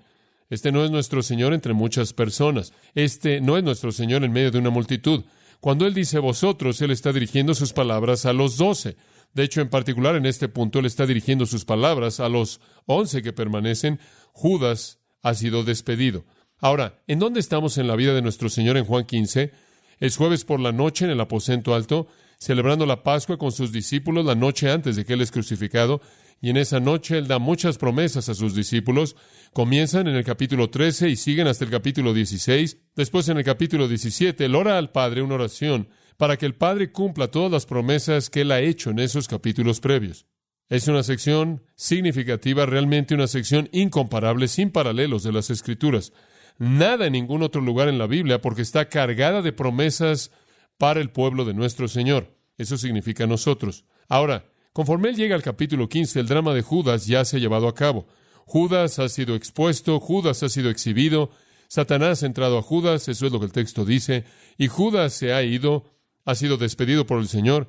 Este 0.51 0.73
no 0.73 0.85
es 0.85 0.91
nuestro 0.91 1.23
Señor 1.23 1.55
entre 1.55 1.75
muchas 1.75 2.13
personas. 2.13 2.73
Este 2.95 3.41
no 3.41 3.57
es 3.57 3.65
nuestro 3.65 3.93
Señor 3.93 4.25
en 4.25 4.33
medio 4.33 4.51
de 4.51 4.59
una 4.59 4.71
multitud. 4.71 5.25
Cuando 5.65 5.87
él 5.87 5.95
dice 5.95 6.19
vosotros, 6.19 6.83
él 6.83 6.91
está 6.91 7.11
dirigiendo 7.11 7.55
sus 7.55 7.73
palabras 7.73 8.27
a 8.27 8.35
los 8.35 8.59
doce. 8.59 8.99
De 9.33 9.45
hecho, 9.45 9.63
en 9.63 9.71
particular 9.71 10.15
en 10.15 10.27
este 10.27 10.47
punto, 10.47 10.79
él 10.79 10.85
está 10.85 11.07
dirigiendo 11.07 11.47
sus 11.47 11.65
palabras 11.65 12.21
a 12.21 12.29
los 12.29 12.61
once 12.85 13.23
que 13.23 13.33
permanecen. 13.33 13.99
Judas 14.33 14.99
ha 15.23 15.33
sido 15.33 15.65
despedido. 15.65 16.27
Ahora, 16.59 17.03
¿en 17.07 17.19
dónde 17.19 17.41
estamos 17.41 17.79
en 17.79 17.87
la 17.87 17.97
vida 17.97 18.13
de 18.13 18.21
nuestro 18.21 18.51
Señor 18.51 18.77
en 18.77 18.85
Juan 18.85 19.07
15? 19.07 19.53
Es 20.01 20.19
jueves 20.19 20.45
por 20.45 20.61
la 20.61 20.71
noche 20.71 21.07
en 21.07 21.13
el 21.13 21.21
aposento 21.23 21.75
alto, 21.75 22.09
celebrando 22.37 22.85
la 22.85 23.03
Pascua 23.03 23.39
con 23.39 23.51
sus 23.51 23.73
discípulos 23.73 24.27
la 24.27 24.35
noche 24.35 24.71
antes 24.71 24.97
de 24.97 25.07
que 25.07 25.15
Él 25.15 25.23
es 25.23 25.31
crucificado, 25.31 26.03
y 26.45 26.51
en 26.51 26.59
esa 26.59 26.79
noche 26.79 27.17
Él 27.17 27.27
da 27.27 27.39
muchas 27.39 27.79
promesas 27.79 28.29
a 28.29 28.35
sus 28.35 28.55
discípulos. 28.55 29.17
Comienzan 29.55 30.09
en 30.09 30.15
el 30.15 30.25
capítulo 30.25 30.69
13 30.69 31.09
y 31.09 31.17
siguen 31.17 31.47
hasta 31.47 31.65
el 31.65 31.71
capítulo 31.71 32.13
16. 32.13 32.77
Después 32.95 33.31
en 33.31 33.39
el 33.39 33.45
capítulo 33.45 33.89
17 33.89 34.45
Él 34.45 34.55
ora 34.55 34.77
al 34.77 34.93
Padre 34.93 35.23
una 35.23 35.37
oración 35.37 35.89
para 36.19 36.37
que 36.37 36.45
el 36.45 36.55
Padre 36.55 36.93
cumpla 36.93 37.29
todas 37.29 37.51
las 37.51 37.65
promesas 37.65 38.29
que 38.29 38.43
Él 38.43 38.53
ha 38.53 38.61
hecho 38.61 38.91
en 38.91 38.99
esos 38.99 39.27
capítulos 39.27 39.81
previos. 39.81 40.27
Es 40.69 40.87
una 40.87 41.03
sección 41.03 41.63
significativa, 41.77 42.67
realmente 42.67 43.15
una 43.15 43.27
sección 43.27 43.71
incomparable, 43.73 44.47
sin 44.47 44.71
paralelos 44.71 45.23
de 45.23 45.33
las 45.33 45.49
Escrituras. 45.49 46.13
Nada 46.59 47.07
en 47.07 47.15
ningún 47.15 47.43
otro 47.43 47.63
lugar 47.63 47.89
en 47.89 47.97
la 47.97 48.07
Biblia 48.07 48.43
porque 48.43 48.61
está 48.61 48.91
cargada 48.91 49.41
de 49.41 49.55
promesas 49.55 50.31
para 50.77 51.01
el 51.01 51.09
pueblo 51.09 51.47
de 51.47 51.55
nuestro 51.55 51.89
Señor. 51.89 52.37
Eso 52.59 52.77
significa 52.77 53.27
nosotros. 53.27 53.87
Ahora, 54.11 54.45
Conforme 54.75 55.11
él 55.11 55.15
llega 55.15 55.37
al 55.37 55.43
capítulo 55.43 55.89
15, 55.89 56.19
el 56.19 56.27
drama 56.27 56.53
de 56.53 56.63
Judas 56.63 57.07
ya 57.07 57.25
se 57.25 57.37
ha 57.37 57.39
llevado 57.39 57.69
a 57.69 57.75
cabo. 57.75 58.09
Judas 58.45 58.99
ha 58.99 59.09
sido 59.09 59.37
expuesto, 59.37 60.01
Judas 60.01 60.43
ha 60.43 60.49
sido 60.49 60.69
exhibido, 60.69 61.31
Satanás 61.69 62.25
ha 62.25 62.27
entrado 62.27 62.59
a 62.59 62.63
Judas, 62.63 63.07
eso 63.07 63.25
es 63.25 63.33
lo 63.33 63.39
que 63.39 63.47
el 63.47 63.53
texto 63.53 63.85
dice, 63.85 64.25
y 64.59 64.67
Judas 64.67 65.13
se 65.13 65.33
ha 65.33 65.45
ido, 65.45 65.85
ha 66.25 66.35
sido 66.35 66.57
despedido 66.57 67.07
por 67.07 67.21
el 67.21 67.29
Señor. 67.29 67.69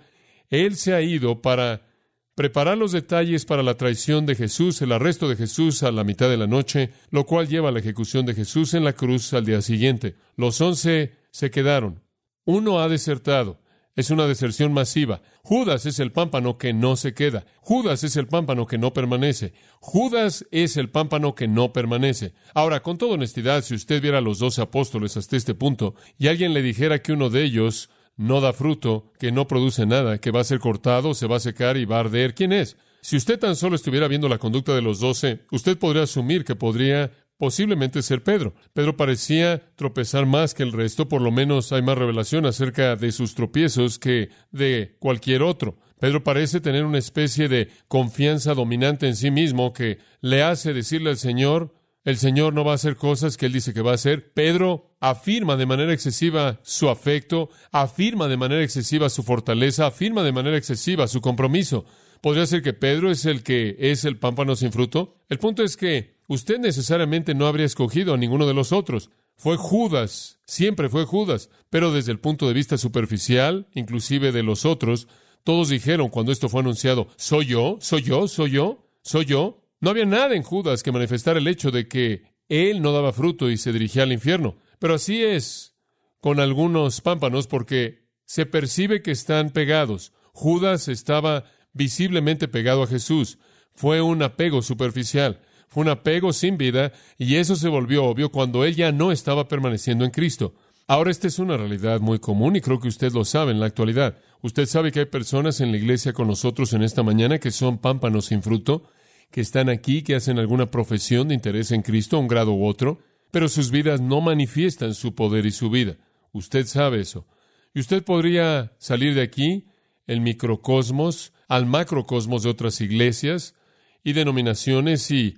Él 0.49 0.77
se 0.77 0.95
ha 0.95 1.01
ido 1.03 1.43
para 1.43 1.85
preparar 2.33 2.75
los 2.75 2.91
detalles 2.91 3.45
para 3.45 3.61
la 3.61 3.75
traición 3.75 4.25
de 4.25 4.33
Jesús, 4.33 4.81
el 4.81 4.91
arresto 4.91 5.29
de 5.29 5.35
Jesús 5.35 5.83
a 5.83 5.91
la 5.91 6.03
mitad 6.03 6.27
de 6.27 6.37
la 6.37 6.47
noche, 6.47 6.89
lo 7.11 7.27
cual 7.27 7.47
lleva 7.47 7.69
a 7.69 7.71
la 7.71 7.81
ejecución 7.81 8.25
de 8.25 8.33
Jesús 8.33 8.73
en 8.73 8.83
la 8.83 8.93
cruz 8.93 9.31
al 9.33 9.45
día 9.45 9.61
siguiente. 9.61 10.15
Los 10.37 10.59
once 10.59 11.13
se 11.29 11.51
quedaron. 11.51 12.01
Uno 12.45 12.79
ha 12.79 12.89
desertado. 12.89 13.59
Es 13.95 14.11
una 14.11 14.27
deserción 14.27 14.73
masiva. 14.73 15.21
Judas 15.41 15.85
es 15.85 15.99
el 15.99 16.11
pámpano 16.11 16.57
que 16.57 16.73
no 16.73 16.97
se 16.97 17.13
queda. 17.13 17.45
Judas 17.61 18.03
es 18.03 18.17
el 18.17 18.27
pámpano 18.27 18.65
que 18.65 18.77
no 18.77 18.91
permanece. 18.91 19.53
Judas 19.79 20.45
es 20.51 20.75
el 20.75 20.89
pámpano 20.89 21.33
que 21.33 21.47
no 21.47 21.71
permanece. 21.71 22.33
Ahora, 22.53 22.81
con 22.81 22.97
toda 22.97 23.13
honestidad, 23.13 23.63
si 23.63 23.73
usted 23.73 24.01
viera 24.01 24.17
a 24.17 24.21
los 24.21 24.39
doce 24.39 24.61
apóstoles 24.61 25.15
hasta 25.15 25.37
este 25.37 25.55
punto 25.55 25.95
y 26.17 26.27
alguien 26.27 26.53
le 26.53 26.61
dijera 26.61 27.01
que 27.01 27.13
uno 27.13 27.29
de 27.29 27.43
ellos 27.43 27.89
no 28.17 28.41
da 28.41 28.51
fruto, 28.51 29.13
que 29.17 29.31
no 29.31 29.47
produce 29.47 29.85
nada, 29.85 30.17
que 30.17 30.31
va 30.31 30.41
a 30.41 30.45
ser 30.45 30.59
cortado, 30.59 31.13
se 31.13 31.27
va 31.27 31.37
a 31.37 31.41
secar 31.41 31.77
y 31.77 31.85
va 31.85 31.97
a 31.97 32.01
arder, 32.01 32.35
¿quién 32.35 32.51
es? 32.51 32.75
Si 33.01 33.15
usted 33.15 33.39
tan 33.39 33.55
solo 33.55 33.75
estuviera 33.75 34.07
viendo 34.07 34.27
la 34.27 34.39
conducta 34.39 34.73
de 34.73 34.81
los 34.81 34.99
doce, 34.99 35.45
usted 35.51 35.77
podría 35.77 36.03
asumir 36.03 36.43
que 36.43 36.55
podría 36.55 37.11
posiblemente 37.37 38.01
ser 38.01 38.23
Pedro. 38.23 38.53
Pedro 38.73 38.97
parecía 38.97 39.61
tropezar 39.75 40.25
más 40.25 40.53
que 40.53 40.63
el 40.63 40.71
resto, 40.71 41.07
por 41.07 41.21
lo 41.21 41.31
menos 41.31 41.71
hay 41.71 41.81
más 41.81 41.97
revelación 41.97 42.45
acerca 42.45 42.95
de 42.95 43.11
sus 43.11 43.35
tropiezos 43.35 43.99
que 43.99 44.29
de 44.51 44.95
cualquier 44.99 45.43
otro. 45.43 45.77
Pedro 45.99 46.23
parece 46.23 46.61
tener 46.61 46.85
una 46.85 46.97
especie 46.97 47.47
de 47.47 47.69
confianza 47.87 48.53
dominante 48.53 49.07
en 49.07 49.15
sí 49.15 49.31
mismo 49.31 49.73
que 49.73 49.99
le 50.21 50.43
hace 50.43 50.73
decirle 50.73 51.09
al 51.09 51.17
Señor, 51.17 51.73
el 52.03 52.17
Señor 52.17 52.53
no 52.53 52.63
va 52.63 52.73
a 52.73 52.75
hacer 52.75 52.97
cosas 52.97 53.35
que 53.35 53.47
Él 53.47 53.53
dice 53.53 53.73
que 53.73 53.81
va 53.81 53.91
a 53.91 53.95
hacer. 53.95 54.31
Pedro 54.33 54.95
afirma 54.99 55.55
de 55.55 55.65
manera 55.65 55.91
excesiva 55.91 56.59
su 56.61 56.89
afecto, 56.89 57.49
afirma 57.71 58.27
de 58.27 58.37
manera 58.37 58.63
excesiva 58.63 59.09
su 59.09 59.23
fortaleza, 59.23 59.87
afirma 59.87 60.21
de 60.21 60.31
manera 60.31 60.57
excesiva 60.57 61.07
su 61.07 61.21
compromiso. 61.21 61.85
¿Podría 62.21 62.45
ser 62.45 62.61
que 62.61 62.73
Pedro 62.73 63.09
es 63.09 63.25
el 63.25 63.41
que 63.41 63.75
es 63.79 64.05
el 64.05 64.19
pámpano 64.19 64.55
sin 64.55 64.71
fruto? 64.71 65.23
El 65.29 65.39
punto 65.39 65.63
es 65.63 65.77
que 65.77 66.14
usted 66.27 66.59
necesariamente 66.59 67.33
no 67.33 67.47
habría 67.47 67.65
escogido 67.65 68.13
a 68.13 68.17
ninguno 68.17 68.47
de 68.47 68.53
los 68.53 68.71
otros. 68.71 69.09
Fue 69.37 69.57
Judas, 69.57 70.39
siempre 70.45 70.89
fue 70.89 71.05
Judas, 71.05 71.49
pero 71.69 71.91
desde 71.91 72.11
el 72.11 72.19
punto 72.19 72.47
de 72.47 72.53
vista 72.53 72.77
superficial, 72.77 73.67
inclusive 73.73 74.31
de 74.31 74.43
los 74.43 74.65
otros, 74.65 75.07
todos 75.43 75.69
dijeron 75.69 76.09
cuando 76.09 76.31
esto 76.31 76.49
fue 76.49 76.61
anunciado, 76.61 77.07
soy 77.17 77.45
yo, 77.47 77.77
soy 77.81 78.01
yo, 78.01 78.27
soy 78.27 78.51
yo, 78.51 78.87
soy 79.01 79.25
yo. 79.25 79.61
No 79.79 79.89
había 79.89 80.05
nada 80.05 80.35
en 80.35 80.41
Judas 80.41 80.81
que 80.81 80.91
manifestara 80.91 81.39
el 81.39 81.47
hecho 81.47 81.69
de 81.69 81.87
que 81.87 82.23
él 82.49 82.81
no 82.81 82.91
daba 82.93 83.13
fruto 83.13 83.49
y 83.49 83.57
se 83.57 83.73
dirigía 83.73 84.03
al 84.03 84.13
infierno. 84.13 84.57
Pero 84.79 84.95
así 84.95 85.23
es 85.23 85.75
con 86.19 86.39
algunos 86.39 87.01
pámpanos 87.01 87.45
porque 87.47 88.07
se 88.25 88.45
percibe 88.45 89.01
que 89.01 89.11
están 89.11 89.51
pegados. 89.51 90.13
Judas 90.33 90.87
estaba 90.87 91.43
visiblemente 91.73 92.47
pegado 92.47 92.83
a 92.83 92.87
Jesús. 92.87 93.37
Fue 93.73 94.01
un 94.01 94.23
apego 94.23 94.61
superficial 94.61 95.41
fue 95.67 95.83
un 95.83 95.89
apego 95.89 96.33
sin 96.33 96.57
vida 96.57 96.91
y 97.17 97.35
eso 97.35 97.55
se 97.55 97.67
volvió 97.67 98.05
obvio 98.05 98.29
cuando 98.31 98.65
él 98.65 98.75
ya 98.75 98.91
no 98.91 99.11
estaba 99.11 99.47
permaneciendo 99.47 100.05
en 100.05 100.11
Cristo. 100.11 100.53
Ahora 100.87 101.09
esta 101.09 101.27
es 101.27 101.39
una 101.39 101.57
realidad 101.57 101.99
muy 101.99 102.19
común 102.19 102.55
y 102.55 102.61
creo 102.61 102.79
que 102.79 102.87
usted 102.87 103.11
lo 103.11 103.25
sabe 103.25 103.51
en 103.51 103.59
la 103.59 103.65
actualidad. 103.65 104.17
Usted 104.41 104.67
sabe 104.67 104.91
que 104.91 104.99
hay 104.99 105.05
personas 105.05 105.59
en 105.59 105.71
la 105.71 105.77
iglesia 105.77 106.13
con 106.13 106.27
nosotros 106.27 106.73
en 106.73 106.83
esta 106.83 107.01
mañana 107.01 107.39
que 107.39 107.49
son 107.49 107.79
pámpanos 107.79 108.25
sin 108.25 108.43
fruto, 108.43 108.83
que 109.31 109.41
están 109.41 109.69
aquí, 109.69 110.03
que 110.03 110.15
hacen 110.15 110.37
alguna 110.37 110.69
profesión 110.69 111.27
de 111.27 111.33
interés 111.33 111.71
en 111.71 111.81
Cristo 111.81 112.19
un 112.19 112.27
grado 112.27 112.53
u 112.53 112.67
otro, 112.67 112.99
pero 113.31 113.49
sus 113.49 113.71
vidas 113.71 113.99
no 113.99 114.21
manifiestan 114.21 114.93
su 114.93 115.15
poder 115.15 115.47
y 115.47 115.51
su 115.51 115.71
vida. 115.71 115.97
Usted 116.31 116.67
sabe 116.67 117.01
eso. 117.01 117.25
Y 117.73 117.79
usted 117.79 118.03
podría 118.03 118.73
salir 118.77 119.15
de 119.15 119.23
aquí, 119.23 119.65
el 120.05 120.21
microcosmos, 120.21 121.33
al 121.47 121.65
macrocosmos 121.65 122.43
de 122.43 122.49
otras 122.49 122.79
iglesias 122.81 123.55
y 124.03 124.13
denominaciones 124.13 125.09
y 125.11 125.37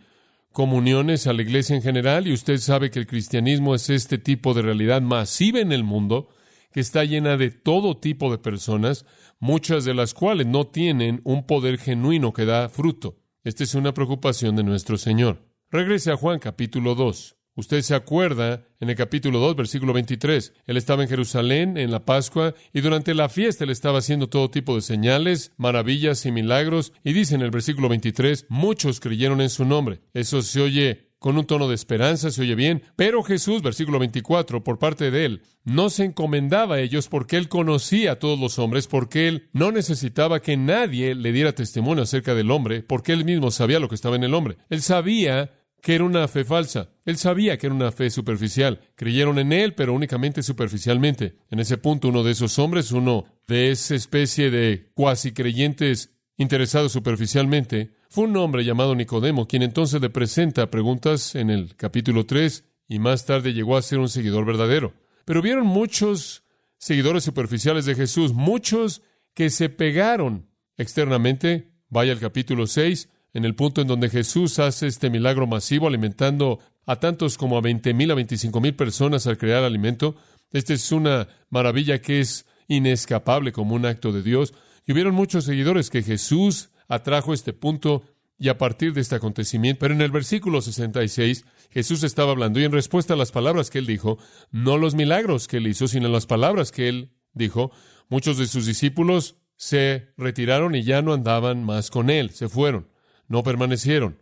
comuniones 0.57 1.27
a 1.27 1.33
la 1.33 1.43
iglesia 1.43 1.75
en 1.75 1.83
general 1.83 2.25
y 2.25 2.33
usted 2.33 2.57
sabe 2.57 2.89
que 2.89 2.97
el 2.97 3.05
cristianismo 3.05 3.75
es 3.75 3.91
este 3.91 4.17
tipo 4.17 4.55
de 4.55 4.63
realidad 4.63 5.03
masiva 5.03 5.59
en 5.59 5.71
el 5.71 5.83
mundo 5.83 6.29
que 6.71 6.79
está 6.79 7.03
llena 7.03 7.37
de 7.37 7.51
todo 7.51 7.97
tipo 7.97 8.31
de 8.31 8.39
personas, 8.39 9.05
muchas 9.37 9.85
de 9.85 9.93
las 9.93 10.15
cuales 10.15 10.47
no 10.47 10.65
tienen 10.65 11.21
un 11.25 11.45
poder 11.45 11.77
genuino 11.77 12.33
que 12.33 12.45
da 12.45 12.69
fruto. 12.69 13.19
Esta 13.43 13.63
es 13.63 13.75
una 13.75 13.93
preocupación 13.93 14.55
de 14.55 14.63
nuestro 14.63 14.97
Señor. 14.97 15.45
Regrese 15.69 16.11
a 16.11 16.17
Juan 16.17 16.39
capítulo 16.39 16.95
2. 16.95 17.36
Usted 17.57 17.81
se 17.81 17.95
acuerda 17.95 18.67
en 18.79 18.91
el 18.91 18.95
capítulo 18.95 19.39
2, 19.39 19.55
versículo 19.55 19.91
23. 19.91 20.53
Él 20.67 20.77
estaba 20.77 21.01
en 21.01 21.09
Jerusalén 21.09 21.75
en 21.75 21.89
la 21.89 22.05
Pascua 22.05 22.53
y 22.71 22.81
durante 22.81 23.15
la 23.15 23.29
fiesta 23.29 23.63
él 23.63 23.71
estaba 23.71 23.97
haciendo 23.97 24.29
todo 24.29 24.51
tipo 24.51 24.75
de 24.75 24.81
señales, 24.81 25.53
maravillas 25.57 26.23
y 26.27 26.31
milagros. 26.31 26.93
Y 27.03 27.13
dice 27.13 27.33
en 27.33 27.41
el 27.41 27.49
versículo 27.49 27.89
23, 27.89 28.45
muchos 28.49 28.99
creyeron 28.99 29.41
en 29.41 29.49
su 29.49 29.65
nombre. 29.65 30.01
Eso 30.13 30.43
se 30.43 30.61
oye 30.61 31.07
con 31.17 31.35
un 31.35 31.47
tono 31.47 31.67
de 31.67 31.73
esperanza, 31.73 32.29
se 32.29 32.43
oye 32.43 32.53
bien. 32.53 32.83
Pero 32.95 33.23
Jesús, 33.23 33.63
versículo 33.63 33.97
24, 33.97 34.63
por 34.63 34.77
parte 34.77 35.09
de 35.09 35.25
él, 35.25 35.41
no 35.63 35.89
se 35.89 36.05
encomendaba 36.05 36.75
a 36.75 36.79
ellos 36.79 37.07
porque 37.07 37.37
él 37.37 37.49
conocía 37.49 38.11
a 38.11 38.19
todos 38.19 38.39
los 38.39 38.59
hombres, 38.59 38.85
porque 38.85 39.27
él 39.27 39.49
no 39.51 39.71
necesitaba 39.71 40.41
que 40.41 40.57
nadie 40.57 41.15
le 41.15 41.31
diera 41.31 41.55
testimonio 41.55 42.03
acerca 42.03 42.35
del 42.35 42.51
hombre, 42.51 42.83
porque 42.83 43.13
él 43.13 43.25
mismo 43.25 43.49
sabía 43.49 43.79
lo 43.79 43.89
que 43.89 43.95
estaba 43.95 44.15
en 44.15 44.25
el 44.25 44.35
hombre. 44.35 44.57
Él 44.69 44.83
sabía 44.83 45.57
que 45.81 45.95
era 45.95 46.03
una 46.03 46.27
fe 46.27 46.43
falsa. 46.43 46.89
Él 47.05 47.17
sabía 47.17 47.57
que 47.57 47.67
era 47.67 47.75
una 47.75 47.91
fe 47.91 48.09
superficial. 48.09 48.81
Creyeron 48.95 49.39
en 49.39 49.53
él, 49.53 49.73
pero 49.73 49.93
únicamente 49.93 50.43
superficialmente. 50.43 51.37
En 51.49 51.59
ese 51.59 51.77
punto, 51.77 52.09
uno 52.09 52.23
de 52.23 52.31
esos 52.31 52.59
hombres, 52.59 52.91
uno 52.91 53.25
de 53.47 53.71
esa 53.71 53.95
especie 53.95 54.49
de 54.49 54.91
cuasi 54.93 55.31
creyentes 55.31 56.15
interesados 56.37 56.91
superficialmente, 56.91 57.95
fue 58.09 58.25
un 58.25 58.37
hombre 58.37 58.63
llamado 58.63 58.95
Nicodemo, 58.95 59.47
quien 59.47 59.63
entonces 59.63 60.01
le 60.01 60.09
presenta 60.09 60.69
preguntas 60.69 61.35
en 61.35 61.49
el 61.49 61.75
capítulo 61.75 62.25
3 62.25 62.63
y 62.87 62.99
más 62.99 63.25
tarde 63.25 63.53
llegó 63.53 63.77
a 63.77 63.81
ser 63.81 63.99
un 63.99 64.09
seguidor 64.09 64.45
verdadero. 64.45 64.93
Pero 65.25 65.41
vieron 65.41 65.67
muchos 65.67 66.43
seguidores 66.77 67.23
superficiales 67.23 67.85
de 67.85 67.95
Jesús, 67.95 68.33
muchos 68.33 69.01
que 69.33 69.49
se 69.49 69.69
pegaron 69.69 70.49
externamente. 70.77 71.73
Vaya 71.89 72.11
al 72.11 72.19
capítulo 72.19 72.67
6, 72.67 73.09
en 73.37 73.45
el 73.45 73.53
punto 73.53 73.81
en 73.81 73.87
donde 73.87 74.09
Jesús 74.09 74.57
hace 74.57 74.87
este 74.87 75.11
milagro 75.11 75.45
masivo 75.45 75.87
alimentando 75.87 76.57
a 76.87 76.95
tantos 76.95 77.37
como 77.37 77.55
a 77.55 77.61
veinte 77.61 77.93
mil, 77.93 78.09
a 78.09 78.15
veinticinco 78.15 78.59
mil 78.59 78.73
personas 78.73 79.27
al 79.27 79.37
crear 79.37 79.63
alimento. 79.63 80.15
Esta 80.51 80.73
es 80.73 80.91
una 80.91 81.27
maravilla 81.51 82.01
que 82.01 82.19
es 82.19 82.47
inescapable 82.67 83.51
como 83.51 83.75
un 83.75 83.85
acto 83.85 84.11
de 84.11 84.23
Dios. 84.23 84.55
Y 84.87 84.93
hubieron 84.93 85.13
muchos 85.13 85.45
seguidores 85.45 85.91
que 85.91 86.01
Jesús 86.01 86.71
atrajo 86.87 87.31
este 87.31 87.53
punto 87.53 88.05
y 88.39 88.49
a 88.49 88.57
partir 88.57 88.93
de 88.93 89.01
este 89.01 89.13
acontecimiento. 89.13 89.81
Pero 89.81 89.93
en 89.93 90.01
el 90.01 90.09
versículo 90.09 90.59
66 90.59 91.45
Jesús 91.69 92.01
estaba 92.03 92.31
hablando 92.31 92.59
y 92.59 92.63
en 92.63 92.71
respuesta 92.71 93.13
a 93.13 93.17
las 93.17 93.31
palabras 93.31 93.69
que 93.69 93.77
él 93.77 93.85
dijo, 93.85 94.17
no 94.49 94.77
los 94.77 94.95
milagros 94.95 95.47
que 95.47 95.57
él 95.57 95.67
hizo, 95.67 95.87
sino 95.87 96.09
las 96.09 96.25
palabras 96.25 96.71
que 96.71 96.89
él 96.89 97.11
dijo, 97.33 97.69
muchos 98.09 98.39
de 98.39 98.47
sus 98.47 98.65
discípulos 98.65 99.35
se 99.57 100.07
retiraron 100.17 100.73
y 100.73 100.81
ya 100.81 101.03
no 101.03 101.13
andaban 101.13 101.63
más 101.63 101.91
con 101.91 102.09
él, 102.09 102.31
se 102.31 102.49
fueron 102.49 102.96
no 103.27 103.43
permanecieron, 103.43 104.17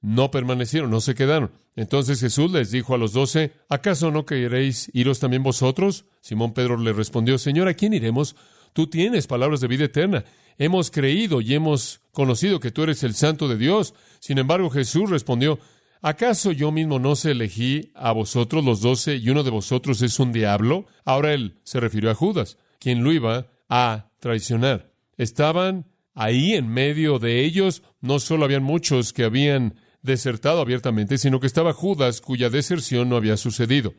no 0.00 0.30
permanecieron, 0.30 0.90
no 0.90 1.00
se 1.00 1.14
quedaron. 1.14 1.52
Entonces 1.76 2.20
Jesús 2.20 2.50
les 2.50 2.70
dijo 2.70 2.94
a 2.94 2.98
los 2.98 3.12
doce, 3.12 3.52
¿acaso 3.68 4.10
no 4.10 4.26
queréis 4.26 4.90
iros 4.92 5.20
también 5.20 5.42
vosotros? 5.42 6.06
Simón 6.20 6.52
Pedro 6.52 6.76
le 6.76 6.92
respondió, 6.92 7.38
Señor, 7.38 7.68
¿a 7.68 7.74
quién 7.74 7.92
iremos? 7.92 8.36
Tú 8.72 8.86
tienes 8.88 9.26
palabras 9.26 9.60
de 9.60 9.68
vida 9.68 9.84
eterna. 9.84 10.24
Hemos 10.58 10.90
creído 10.90 11.40
y 11.40 11.54
hemos 11.54 12.00
conocido 12.12 12.60
que 12.60 12.70
tú 12.70 12.82
eres 12.82 13.02
el 13.02 13.14
santo 13.14 13.48
de 13.48 13.56
Dios. 13.56 13.94
Sin 14.20 14.38
embargo, 14.38 14.70
Jesús 14.70 15.10
respondió, 15.10 15.58
¿acaso 16.02 16.52
yo 16.52 16.70
mismo 16.70 16.98
no 16.98 17.16
se 17.16 17.32
elegí 17.32 17.92
a 17.94 18.12
vosotros 18.12 18.64
los 18.64 18.80
doce 18.80 19.16
y 19.16 19.30
uno 19.30 19.42
de 19.42 19.50
vosotros 19.50 20.02
es 20.02 20.18
un 20.20 20.32
diablo? 20.32 20.86
Ahora 21.04 21.32
él 21.32 21.58
se 21.64 21.80
refirió 21.80 22.10
a 22.10 22.14
Judas, 22.14 22.58
quien 22.78 23.02
lo 23.02 23.12
iba 23.12 23.46
a 23.68 24.10
traicionar. 24.18 24.92
Estaban 25.16 25.86
ahí 26.14 26.54
en 26.54 26.68
medio 26.68 27.18
de 27.18 27.44
ellos 27.44 27.82
no 28.00 28.18
solo 28.18 28.44
habían 28.44 28.62
muchos 28.62 29.12
que 29.12 29.24
habían 29.24 29.74
desertado 30.02 30.60
abiertamente, 30.60 31.18
sino 31.18 31.40
que 31.40 31.46
estaba 31.46 31.72
Judas 31.72 32.20
cuya 32.20 32.50
deserción 32.50 33.08
no 33.08 33.16
había 33.16 33.36
sucedido. 33.36 33.94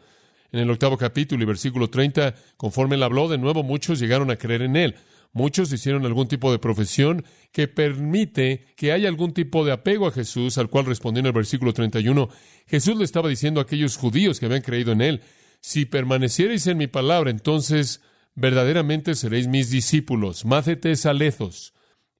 En 0.51 0.59
el 0.59 0.69
octavo 0.69 0.97
capítulo 0.97 1.43
y 1.43 1.45
versículo 1.45 1.89
30, 1.89 2.35
conforme 2.57 2.95
él 2.95 3.03
habló, 3.03 3.29
de 3.29 3.37
nuevo 3.37 3.63
muchos 3.63 3.99
llegaron 3.99 4.31
a 4.31 4.35
creer 4.35 4.63
en 4.63 4.75
él. 4.75 4.95
Muchos 5.33 5.71
hicieron 5.71 6.05
algún 6.05 6.27
tipo 6.27 6.51
de 6.51 6.59
profesión 6.59 7.23
que 7.53 7.69
permite 7.69 8.65
que 8.75 8.91
haya 8.91 9.07
algún 9.07 9.33
tipo 9.33 9.63
de 9.63 9.71
apego 9.71 10.07
a 10.07 10.11
Jesús, 10.11 10.57
al 10.57 10.69
cual 10.69 10.85
respondió 10.85 11.21
en 11.21 11.27
el 11.27 11.31
versículo 11.31 11.73
31. 11.73 12.27
Jesús 12.67 12.97
le 12.97 13.05
estaba 13.05 13.29
diciendo 13.29 13.61
a 13.61 13.63
aquellos 13.63 13.95
judíos 13.95 14.39
que 14.39 14.47
habían 14.47 14.61
creído 14.61 14.91
en 14.91 15.01
él, 15.01 15.21
si 15.61 15.85
permanecierais 15.85 16.67
en 16.67 16.77
mi 16.77 16.87
palabra, 16.87 17.29
entonces 17.29 18.01
verdaderamente 18.35 19.15
seréis 19.15 19.47
mis 19.47 19.69
discípulos, 19.69 20.43
mácetes 20.43 21.05
alezos 21.05 21.73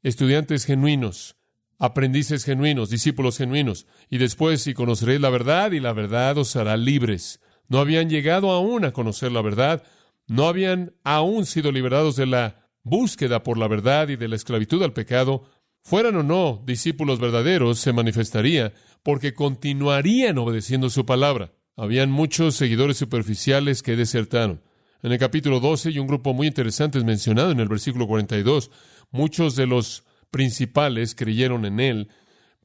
estudiantes 0.04 0.66
genuinos, 0.66 1.36
aprendices 1.80 2.46
genuinos, 2.46 2.90
discípulos 2.90 3.38
genuinos, 3.38 3.88
y 4.10 4.18
después 4.18 4.66
y 4.68 4.74
conoceréis 4.74 5.22
la 5.22 5.30
verdad 5.30 5.72
y 5.72 5.80
la 5.80 5.94
verdad 5.94 6.38
os 6.38 6.56
hará 6.56 6.78
libres. 6.78 7.40
No 7.68 7.80
habían 7.80 8.10
llegado 8.10 8.52
aún 8.52 8.86
a 8.86 8.92
conocer 8.92 9.32
la 9.32 9.42
verdad, 9.42 9.84
no 10.28 10.48
habían 10.48 10.94
aún 11.04 11.46
sido 11.46 11.72
liberados 11.72 12.16
de 12.16 12.26
la 12.26 12.70
búsqueda 12.84 13.44
por 13.44 13.58
la 13.58 13.68
verdad 13.68 14.10
y 14.10 14.16
de 14.16 14.28
la 14.28 14.36
esclavitud 14.36 14.82
al 14.84 14.94
pecado, 14.94 15.44
fueran 15.84 16.16
o 16.16 16.24
no 16.24 16.62
discípulos 16.66 17.20
verdaderos, 17.20 17.80
se 17.80 17.94
manifestaría 17.94 18.74
porque 19.04 19.34
continuarían 19.34 20.38
obedeciendo 20.38 20.90
su 20.90 21.06
palabra. 21.06 21.54
Habían 21.76 22.12
muchos 22.12 22.56
seguidores 22.56 22.98
superficiales 22.98 23.82
que 23.82 23.96
desertaron. 23.96 24.62
En 25.04 25.12
el 25.12 25.18
capítulo 25.18 25.60
12 25.60 25.90
y 25.90 26.00
un 26.00 26.06
grupo 26.06 26.34
muy 26.34 26.46
interesante 26.46 27.00
es 27.00 27.04
mencionado 27.04 27.50
en 27.50 27.60
el 27.60 27.68
versículo 27.68 28.06
42. 28.06 28.70
Muchos 29.10 29.56
de 29.56 29.66
los 29.66 30.04
principales 30.30 31.16
creyeron 31.16 31.66
en 31.66 31.80
él, 31.80 32.10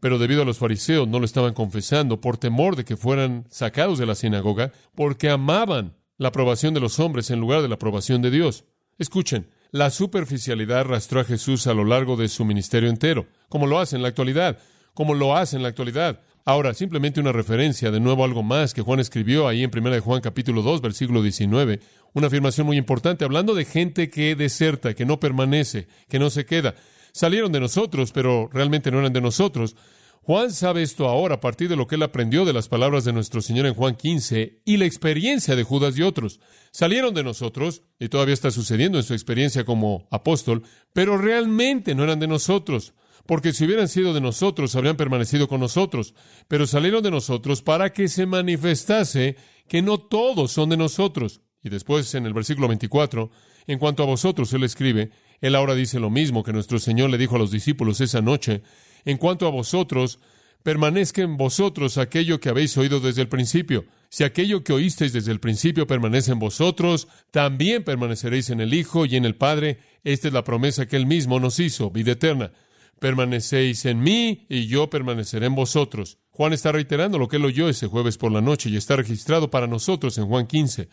pero 0.01 0.19
debido 0.19 0.43
a 0.43 0.45
los 0.45 0.59
fariseos 0.59 1.09
no 1.09 1.19
lo 1.19 1.25
estaban 1.25 1.55
confesando 1.55 2.21
por 2.21 2.37
temor 2.37 2.77
de 2.77 2.85
que 2.85 2.99
fueran 2.99 3.47
sacados 3.51 3.99
de 3.99 4.05
la 4.05 4.15
sinagoga, 4.15 4.71
porque 4.95 5.31
amaban 5.31 5.97
la 6.19 6.29
aprobación 6.29 6.75
de 6.75 6.81
los 6.81 7.01
hombres 7.01 7.31
en 7.31 7.41
lugar 7.41 7.63
de 7.63 7.69
la 7.69 7.77
aprobación 7.77 8.21
de 8.21 8.31
Dios. 8.31 8.65
Escuchen, 8.99 9.49
la 9.71 9.89
superficialidad 9.89 10.81
arrastró 10.81 11.21
a 11.21 11.25
Jesús 11.25 11.67
a 11.67 11.75
lo 11.75 11.85
largo 11.85 12.17
de 12.17 12.29
su 12.29 12.45
ministerio 12.45 12.91
entero, 12.91 13.27
como 13.49 13.67
lo 13.67 13.81
hace 13.81 13.97
en 13.97 14.03
la 14.03 14.09
actualidad, 14.09 14.59
como 14.93 15.15
lo 15.15 15.35
hace 15.37 15.57
en 15.57 15.63
la 15.63 15.69
actualidad. 15.71 16.21
Ahora, 16.49 16.75
simplemente 16.75 17.19
una 17.19 17.33
referencia, 17.33 17.91
de 17.91 17.99
nuevo 17.99 18.23
algo 18.25 18.45
más 18.45 18.73
que 18.73 18.81
Juan 18.81 19.01
escribió 19.01 19.49
ahí 19.49 19.65
en 19.65 19.71
1 19.77 19.91
de 19.91 19.99
Juan 19.99 20.21
capítulo 20.21 20.63
2, 20.63 20.81
versículo 20.81 21.21
19, 21.21 21.81
una 22.13 22.29
afirmación 22.29 22.69
muy 22.69 22.77
importante, 22.77 23.25
hablando 23.25 23.53
de 23.53 23.65
gente 23.65 24.11
que 24.11 24.37
deserta, 24.37 24.95
que 24.95 25.05
no 25.05 25.19
permanece, 25.19 25.89
que 26.09 26.21
no 26.21 26.31
se 26.31 26.47
queda. 26.47 26.77
Salieron 27.11 27.51
de 27.51 27.59
nosotros, 27.59 28.13
pero 28.13 28.49
realmente 28.53 28.93
no 28.93 29.01
eran 29.01 29.13
de 29.13 29.21
nosotros. 29.21 29.75
Juan 30.23 30.53
sabe 30.53 30.83
esto 30.83 31.09
ahora 31.09 31.35
a 31.35 31.41
partir 31.41 31.69
de 31.69 31.75
lo 31.75 31.89
que 31.89 31.97
él 31.97 32.05
aprendió 32.05 32.45
de 32.45 32.53
las 32.53 32.69
palabras 32.69 33.05
de 33.05 33.13
nuestro 33.13 33.43
Señor 33.43 33.67
en 33.67 33.75
Juan 33.75 33.97
15 33.97 34.61
y 34.65 34.77
la 34.77 34.85
experiencia 34.85 35.57
de 35.57 35.65
Judas 35.65 35.99
y 35.99 36.03
otros. 36.03 36.39
Salieron 36.71 37.13
de 37.13 37.25
nosotros, 37.25 37.83
y 37.99 38.09
todavía 38.09 38.35
está 38.35 38.53
sucediendo 38.53 38.99
en 38.99 39.05
su 39.05 39.15
experiencia 39.15 39.65
como 39.65 40.07
apóstol, 40.13 40.63
pero 40.93 41.19
realmente 41.19 41.97
no 41.97 42.05
eran 42.05 42.21
de 42.21 42.29
nosotros, 42.29 42.95
porque 43.27 43.53
si 43.53 43.65
hubieran 43.65 43.89
sido 43.89 44.15
de 44.15 44.21
nosotros, 44.21 44.75
habrían 44.77 44.97
permanecido 44.97 45.49
con 45.49 45.61
nosotros, 45.61 46.15
pero 46.49 46.67
salieron 46.67 47.03
de 47.03 47.11
nosotros 47.11 47.63
para 47.63 47.93
que 47.93 48.09
se 48.09 48.27
manifestase 48.27 49.37
que 49.69 49.83
no 49.83 49.99
todos 49.99 50.53
son 50.53 50.71
de 50.71 50.77
nosotros. 50.77 51.41
Y 51.63 51.69
después, 51.69 52.15
en 52.15 52.27
el 52.27 52.33
versículo 52.33 52.69
24, 52.69 53.31
en 53.67 53.79
cuanto 53.79 54.03
a 54.03 54.07
vosotros, 54.07 54.53
él 54.53 54.63
escribe, 54.63 55.11
él 55.41 55.55
ahora 55.55 55.75
dice 55.75 55.99
lo 55.99 56.11
mismo 56.11 56.45
que 56.45 56.53
nuestro 56.53 56.79
Señor 56.79 57.11
le 57.11 57.19
dijo 57.19 57.37
a 57.37 57.39
los 57.41 57.51
discípulos 57.51 58.01
esa 58.01 58.21
noche, 58.21 58.63
en 59.05 59.19
cuanto 59.19 59.47
a 59.47 59.51
vosotros, 59.51 60.21
permanezca 60.63 61.23
en 61.23 61.37
vosotros 61.37 61.99
aquello 61.99 62.41
que 62.41 62.49
habéis 62.49 62.77
oído 62.77 63.01
desde 63.01 63.23
el 63.23 63.29
principio. 63.29 63.85
Si 64.09 64.25
aquello 64.25 64.65
que 64.65 64.73
oísteis 64.73 65.13
desde 65.13 65.33
el 65.33 65.41
principio 65.41 65.87
permanece 65.87 66.33
en 66.33 66.39
vosotros, 66.39 67.09
también 67.31 67.85
permaneceréis 67.85 68.51
en 68.51 68.61
el 68.61 68.75
Hijo 68.75 69.07
y 69.07 69.17
en 69.17 69.25
el 69.25 69.35
Padre. 69.35 69.79
Esta 70.05 70.29
es 70.29 70.35
la 70.35 70.45
promesa 70.45 70.87
que 70.87 70.97
Él 70.97 71.07
mismo 71.07 71.41
nos 71.41 71.61
hizo, 71.61 71.91
vida 71.91 72.13
eterna. 72.13 72.53
Permanecéis 72.99 73.85
en 73.85 74.01
mí 74.01 74.47
y 74.49 74.67
yo 74.67 74.89
permaneceré 74.89 75.47
en 75.47 75.55
vosotros. 75.55 76.19
Juan 76.31 76.53
está 76.53 76.73
reiterando 76.73 77.19
lo 77.19 77.29
que 77.29 77.37
él 77.37 77.45
oyó 77.45 77.69
ese 77.69 77.87
jueves 77.87 78.19
por 78.19 78.33
la 78.33 78.41
noche 78.41 78.71
y 78.71 78.77
está 78.77 78.97
registrado 78.97 79.51
para 79.51 79.67
nosotros 79.67 80.17
en 80.19 80.27
Juan 80.27 80.47
15. 80.47 80.89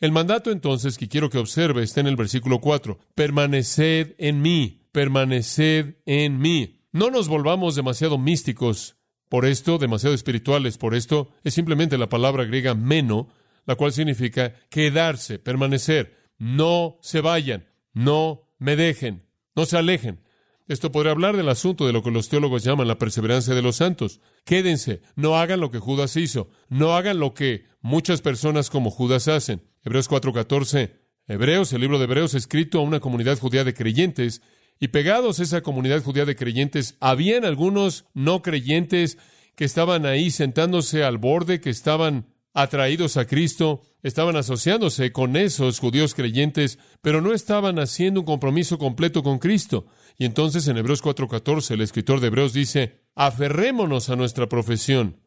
El 0.00 0.12
mandato 0.12 0.50
entonces 0.50 0.98
que 0.98 1.08
quiero 1.08 1.30
que 1.30 1.38
observe 1.38 1.82
está 1.82 2.00
en 2.00 2.08
el 2.08 2.16
versículo 2.16 2.60
4. 2.60 2.98
Permaneced 3.14 4.14
en 4.18 4.42
mí, 4.42 4.88
permaneced 4.92 5.96
en 6.06 6.38
mí. 6.38 6.80
No 6.90 7.10
nos 7.10 7.28
volvamos 7.28 7.74
demasiado 7.74 8.18
místicos 8.18 8.96
por 9.28 9.46
esto, 9.46 9.78
demasiado 9.78 10.14
espirituales 10.14 10.76
por 10.76 10.94
esto. 10.94 11.30
Es 11.44 11.54
simplemente 11.54 11.96
la 11.96 12.08
palabra 12.08 12.44
griega 12.44 12.74
meno, 12.74 13.28
la 13.64 13.76
cual 13.76 13.92
significa 13.92 14.54
quedarse, 14.68 15.38
permanecer. 15.38 16.18
No 16.36 16.98
se 17.00 17.20
vayan, 17.20 17.66
no 17.94 18.50
me 18.58 18.76
dejen, 18.76 19.26
no 19.54 19.64
se 19.64 19.78
alejen. 19.78 20.20
Esto 20.68 20.92
podría 20.92 21.12
hablar 21.12 21.36
del 21.36 21.48
asunto 21.48 21.86
de 21.86 21.92
lo 21.92 22.02
que 22.02 22.10
los 22.10 22.28
teólogos 22.28 22.62
llaman 22.62 22.88
la 22.88 22.98
perseverancia 22.98 23.54
de 23.54 23.62
los 23.62 23.76
santos. 23.76 24.20
Quédense, 24.44 25.02
no 25.16 25.36
hagan 25.36 25.60
lo 25.60 25.70
que 25.70 25.78
Judas 25.78 26.16
hizo, 26.16 26.48
no 26.68 26.94
hagan 26.94 27.18
lo 27.18 27.34
que 27.34 27.64
muchas 27.80 28.20
personas 28.20 28.70
como 28.70 28.90
Judas 28.90 29.28
hacen. 29.28 29.62
Hebreos 29.84 30.08
4:14. 30.08 31.00
Hebreos, 31.26 31.72
el 31.72 31.80
libro 31.80 31.98
de 31.98 32.04
Hebreos 32.04 32.34
escrito 32.34 32.78
a 32.78 32.82
una 32.82 33.00
comunidad 33.00 33.38
judía 33.38 33.64
de 33.64 33.74
creyentes 33.74 34.42
y 34.80 34.88
pegados 34.88 35.38
a 35.38 35.44
esa 35.44 35.60
comunidad 35.62 36.02
judía 36.02 36.24
de 36.24 36.36
creyentes, 36.36 36.96
habían 37.00 37.44
algunos 37.44 38.06
no 38.14 38.42
creyentes 38.42 39.18
que 39.54 39.64
estaban 39.64 40.06
ahí 40.06 40.30
sentándose 40.30 41.04
al 41.04 41.18
borde, 41.18 41.60
que 41.60 41.70
estaban 41.70 42.31
atraídos 42.54 43.16
a 43.16 43.26
Cristo, 43.26 43.82
estaban 44.02 44.36
asociándose 44.36 45.12
con 45.12 45.36
esos 45.36 45.78
judíos 45.78 46.14
creyentes, 46.14 46.78
pero 47.00 47.20
no 47.20 47.32
estaban 47.32 47.78
haciendo 47.78 48.20
un 48.20 48.26
compromiso 48.26 48.78
completo 48.78 49.22
con 49.22 49.38
Cristo. 49.38 49.86
Y 50.18 50.24
entonces 50.24 50.68
en 50.68 50.76
Hebreos 50.76 51.02
4:14 51.02 51.74
el 51.74 51.80
escritor 51.80 52.20
de 52.20 52.28
Hebreos 52.28 52.52
dice, 52.52 53.02
aferrémonos 53.14 54.10
a 54.10 54.16
nuestra 54.16 54.48
profesión. 54.48 55.20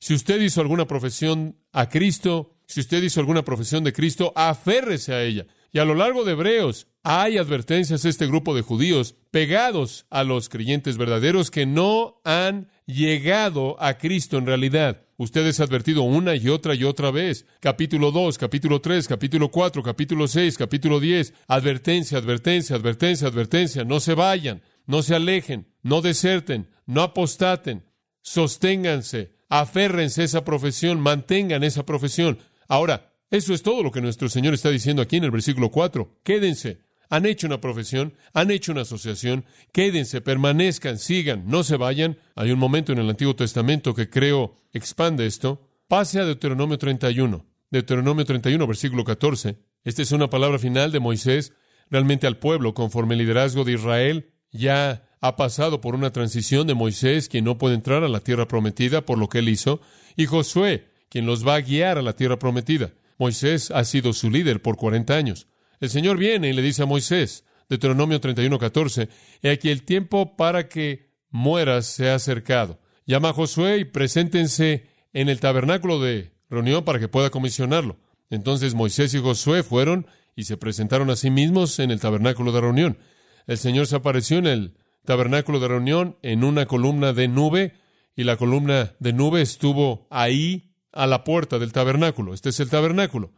Si 0.00 0.14
usted 0.14 0.40
hizo 0.40 0.60
alguna 0.60 0.86
profesión 0.86 1.56
a 1.72 1.88
Cristo, 1.88 2.58
si 2.66 2.80
usted 2.80 3.02
hizo 3.02 3.20
alguna 3.20 3.44
profesión 3.44 3.84
de 3.84 3.92
Cristo, 3.92 4.32
aférrese 4.34 5.14
a 5.14 5.22
ella. 5.22 5.46
Y 5.72 5.78
a 5.78 5.84
lo 5.84 5.94
largo 5.94 6.24
de 6.24 6.32
Hebreos 6.32 6.86
hay 7.02 7.38
advertencias 7.38 8.04
a 8.04 8.08
este 8.08 8.26
grupo 8.26 8.54
de 8.54 8.62
judíos 8.62 9.16
pegados 9.30 10.06
a 10.10 10.22
los 10.22 10.48
creyentes 10.48 10.96
verdaderos 10.96 11.50
que 11.50 11.66
no 11.66 12.20
han 12.24 12.68
llegado 12.86 13.76
a 13.82 13.98
Cristo 13.98 14.38
en 14.38 14.46
realidad. 14.46 15.03
Usted 15.16 15.46
es 15.46 15.60
advertido 15.60 16.02
una 16.02 16.34
y 16.34 16.48
otra 16.48 16.74
y 16.74 16.82
otra 16.82 17.12
vez. 17.12 17.46
Capítulo 17.60 18.10
2, 18.10 18.36
capítulo 18.36 18.80
3, 18.80 19.06
capítulo 19.06 19.48
4, 19.48 19.82
capítulo 19.82 20.26
6, 20.26 20.58
capítulo 20.58 20.98
10. 20.98 21.34
Advertencia, 21.46 22.18
advertencia, 22.18 22.74
advertencia, 22.74 23.28
advertencia. 23.28 23.84
No 23.84 24.00
se 24.00 24.14
vayan, 24.14 24.62
no 24.86 25.02
se 25.02 25.14
alejen, 25.14 25.68
no 25.82 26.00
deserten, 26.00 26.68
no 26.86 27.02
apostaten. 27.02 27.84
Sosténganse, 28.22 29.30
aférrense 29.48 30.22
a 30.22 30.24
esa 30.24 30.44
profesión, 30.44 31.00
mantengan 31.00 31.62
esa 31.62 31.86
profesión. 31.86 32.40
Ahora, 32.66 33.12
eso 33.30 33.54
es 33.54 33.62
todo 33.62 33.84
lo 33.84 33.92
que 33.92 34.00
nuestro 34.00 34.28
Señor 34.28 34.54
está 34.54 34.70
diciendo 34.70 35.00
aquí 35.00 35.16
en 35.16 35.24
el 35.24 35.30
versículo 35.30 35.70
4. 35.70 36.20
Quédense. 36.24 36.78
Han 37.10 37.26
hecho 37.26 37.46
una 37.46 37.60
profesión, 37.60 38.14
han 38.32 38.50
hecho 38.50 38.72
una 38.72 38.82
asociación, 38.82 39.44
quédense, 39.72 40.20
permanezcan, 40.20 40.98
sigan, 40.98 41.44
no 41.46 41.64
se 41.64 41.76
vayan. 41.76 42.18
Hay 42.34 42.50
un 42.50 42.58
momento 42.58 42.92
en 42.92 42.98
el 42.98 43.10
Antiguo 43.10 43.36
Testamento 43.36 43.94
que 43.94 44.10
creo 44.10 44.60
expande 44.72 45.26
esto. 45.26 45.68
Pase 45.88 46.20
a 46.20 46.24
Deuteronomio 46.24 46.78
31. 46.78 47.46
Deuteronomio 47.70 48.24
31, 48.24 48.66
versículo 48.66 49.04
14. 49.04 49.58
Esta 49.84 50.02
es 50.02 50.12
una 50.12 50.30
palabra 50.30 50.58
final 50.58 50.92
de 50.92 51.00
Moisés 51.00 51.52
realmente 51.90 52.26
al 52.26 52.38
pueblo 52.38 52.74
conforme 52.74 53.14
el 53.14 53.20
liderazgo 53.20 53.64
de 53.64 53.72
Israel 53.72 54.30
ya 54.50 55.08
ha 55.20 55.36
pasado 55.36 55.80
por 55.80 55.94
una 55.94 56.12
transición 56.12 56.66
de 56.66 56.74
Moisés, 56.74 57.28
quien 57.28 57.44
no 57.44 57.58
puede 57.58 57.74
entrar 57.74 58.04
a 58.04 58.08
la 58.08 58.20
tierra 58.20 58.46
prometida 58.46 59.04
por 59.04 59.18
lo 59.18 59.28
que 59.28 59.38
él 59.38 59.48
hizo, 59.48 59.80
y 60.16 60.26
Josué, 60.26 60.88
quien 61.08 61.26
los 61.26 61.46
va 61.46 61.56
a 61.56 61.60
guiar 61.60 61.98
a 61.98 62.02
la 62.02 62.14
tierra 62.14 62.38
prometida. 62.38 62.92
Moisés 63.18 63.70
ha 63.70 63.84
sido 63.84 64.12
su 64.12 64.30
líder 64.30 64.60
por 64.60 64.76
40 64.76 65.14
años. 65.14 65.46
El 65.80 65.90
Señor 65.90 66.18
viene 66.18 66.48
y 66.48 66.52
le 66.52 66.62
dice 66.62 66.82
a 66.82 66.86
Moisés, 66.86 67.44
Deuteronomio 67.68 68.20
31, 68.20 68.58
14, 68.58 69.08
He 69.42 69.50
aquí 69.50 69.70
el 69.70 69.82
tiempo 69.82 70.36
para 70.36 70.68
que 70.68 71.10
mueras 71.30 71.86
se 71.86 72.10
ha 72.10 72.14
acercado. 72.14 72.78
Llama 73.06 73.30
a 73.30 73.32
Josué 73.32 73.78
y 73.78 73.84
preséntense 73.84 74.86
en 75.12 75.28
el 75.28 75.40
tabernáculo 75.40 76.00
de 76.00 76.32
reunión 76.48 76.84
para 76.84 76.98
que 76.98 77.08
pueda 77.08 77.30
comisionarlo. 77.30 77.98
Entonces 78.30 78.74
Moisés 78.74 79.14
y 79.14 79.18
Josué 79.18 79.62
fueron 79.62 80.06
y 80.36 80.44
se 80.44 80.56
presentaron 80.56 81.10
a 81.10 81.16
sí 81.16 81.30
mismos 81.30 81.78
en 81.78 81.90
el 81.90 82.00
tabernáculo 82.00 82.52
de 82.52 82.60
reunión. 82.60 82.98
El 83.46 83.58
Señor 83.58 83.86
se 83.86 83.96
apareció 83.96 84.38
en 84.38 84.46
el 84.46 84.76
tabernáculo 85.04 85.60
de 85.60 85.68
reunión 85.68 86.16
en 86.22 86.44
una 86.44 86.66
columna 86.66 87.12
de 87.12 87.28
nube 87.28 87.74
y 88.16 88.24
la 88.24 88.36
columna 88.36 88.94
de 88.98 89.12
nube 89.12 89.42
estuvo 89.42 90.06
ahí 90.10 90.72
a 90.92 91.06
la 91.06 91.24
puerta 91.24 91.58
del 91.58 91.72
tabernáculo. 91.72 92.32
Este 92.32 92.50
es 92.50 92.60
el 92.60 92.70
tabernáculo. 92.70 93.32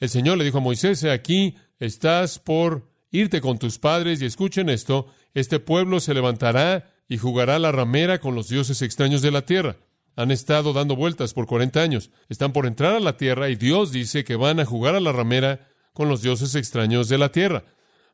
El 0.00 0.08
Señor 0.08 0.38
le 0.38 0.44
dijo 0.44 0.58
a 0.58 0.62
Moisés, 0.62 1.04
aquí 1.04 1.56
estás 1.78 2.38
por 2.38 2.90
irte 3.10 3.42
con 3.42 3.58
tus 3.58 3.78
padres 3.78 4.22
y 4.22 4.24
escuchen 4.24 4.70
esto, 4.70 5.06
este 5.34 5.60
pueblo 5.60 6.00
se 6.00 6.14
levantará 6.14 6.90
y 7.06 7.18
jugará 7.18 7.58
la 7.58 7.70
ramera 7.70 8.18
con 8.18 8.34
los 8.34 8.48
dioses 8.48 8.80
extraños 8.82 9.20
de 9.20 9.30
la 9.30 9.42
tierra. 9.42 9.76
Han 10.16 10.30
estado 10.30 10.72
dando 10.72 10.96
vueltas 10.96 11.34
por 11.34 11.46
40 11.46 11.80
años. 11.80 12.10
Están 12.28 12.52
por 12.52 12.66
entrar 12.66 12.94
a 12.94 13.00
la 13.00 13.16
tierra 13.16 13.50
y 13.50 13.56
Dios 13.56 13.92
dice 13.92 14.24
que 14.24 14.36
van 14.36 14.58
a 14.58 14.64
jugar 14.64 14.94
a 14.94 15.00
la 15.00 15.12
ramera 15.12 15.68
con 15.92 16.08
los 16.08 16.22
dioses 16.22 16.54
extraños 16.54 17.08
de 17.08 17.18
la 17.18 17.30
tierra. 17.30 17.64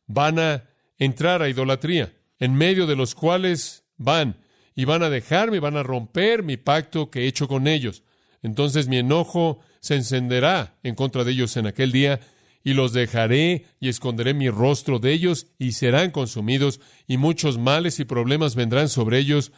Van 0.06 0.38
a 0.38 0.64
entrar 0.98 1.42
a 1.42 1.48
idolatría, 1.48 2.14
en 2.38 2.54
medio 2.54 2.86
de 2.86 2.96
los 2.96 3.14
cuales 3.14 3.84
van 3.96 4.38
y 4.74 4.84
van 4.86 5.02
a 5.02 5.10
dejarme, 5.10 5.60
van 5.60 5.76
a 5.76 5.82
romper 5.82 6.42
mi 6.42 6.56
pacto 6.56 7.10
que 7.10 7.22
he 7.22 7.26
hecho 7.26 7.48
con 7.48 7.66
ellos. 7.66 8.02
Entonces 8.42 8.88
mi 8.88 8.98
enojo 8.98 9.60
se 9.86 9.94
encenderá 9.94 10.78
en 10.82 10.94
contra 10.94 11.24
de 11.24 11.32
ellos 11.32 11.56
en 11.56 11.66
aquel 11.66 11.92
día, 11.92 12.20
y 12.62 12.74
los 12.74 12.92
dejaré 12.92 13.66
y 13.78 13.88
esconderé 13.88 14.34
mi 14.34 14.50
rostro 14.50 14.98
de 14.98 15.12
ellos, 15.12 15.46
y 15.58 15.72
serán 15.72 16.10
consumidos, 16.10 16.80
y 17.06 17.16
muchos 17.16 17.58
males 17.58 18.00
y 18.00 18.04
problemas 18.04 18.56
vendrán 18.56 18.88
sobre 18.88 19.18
ellos, 19.18 19.52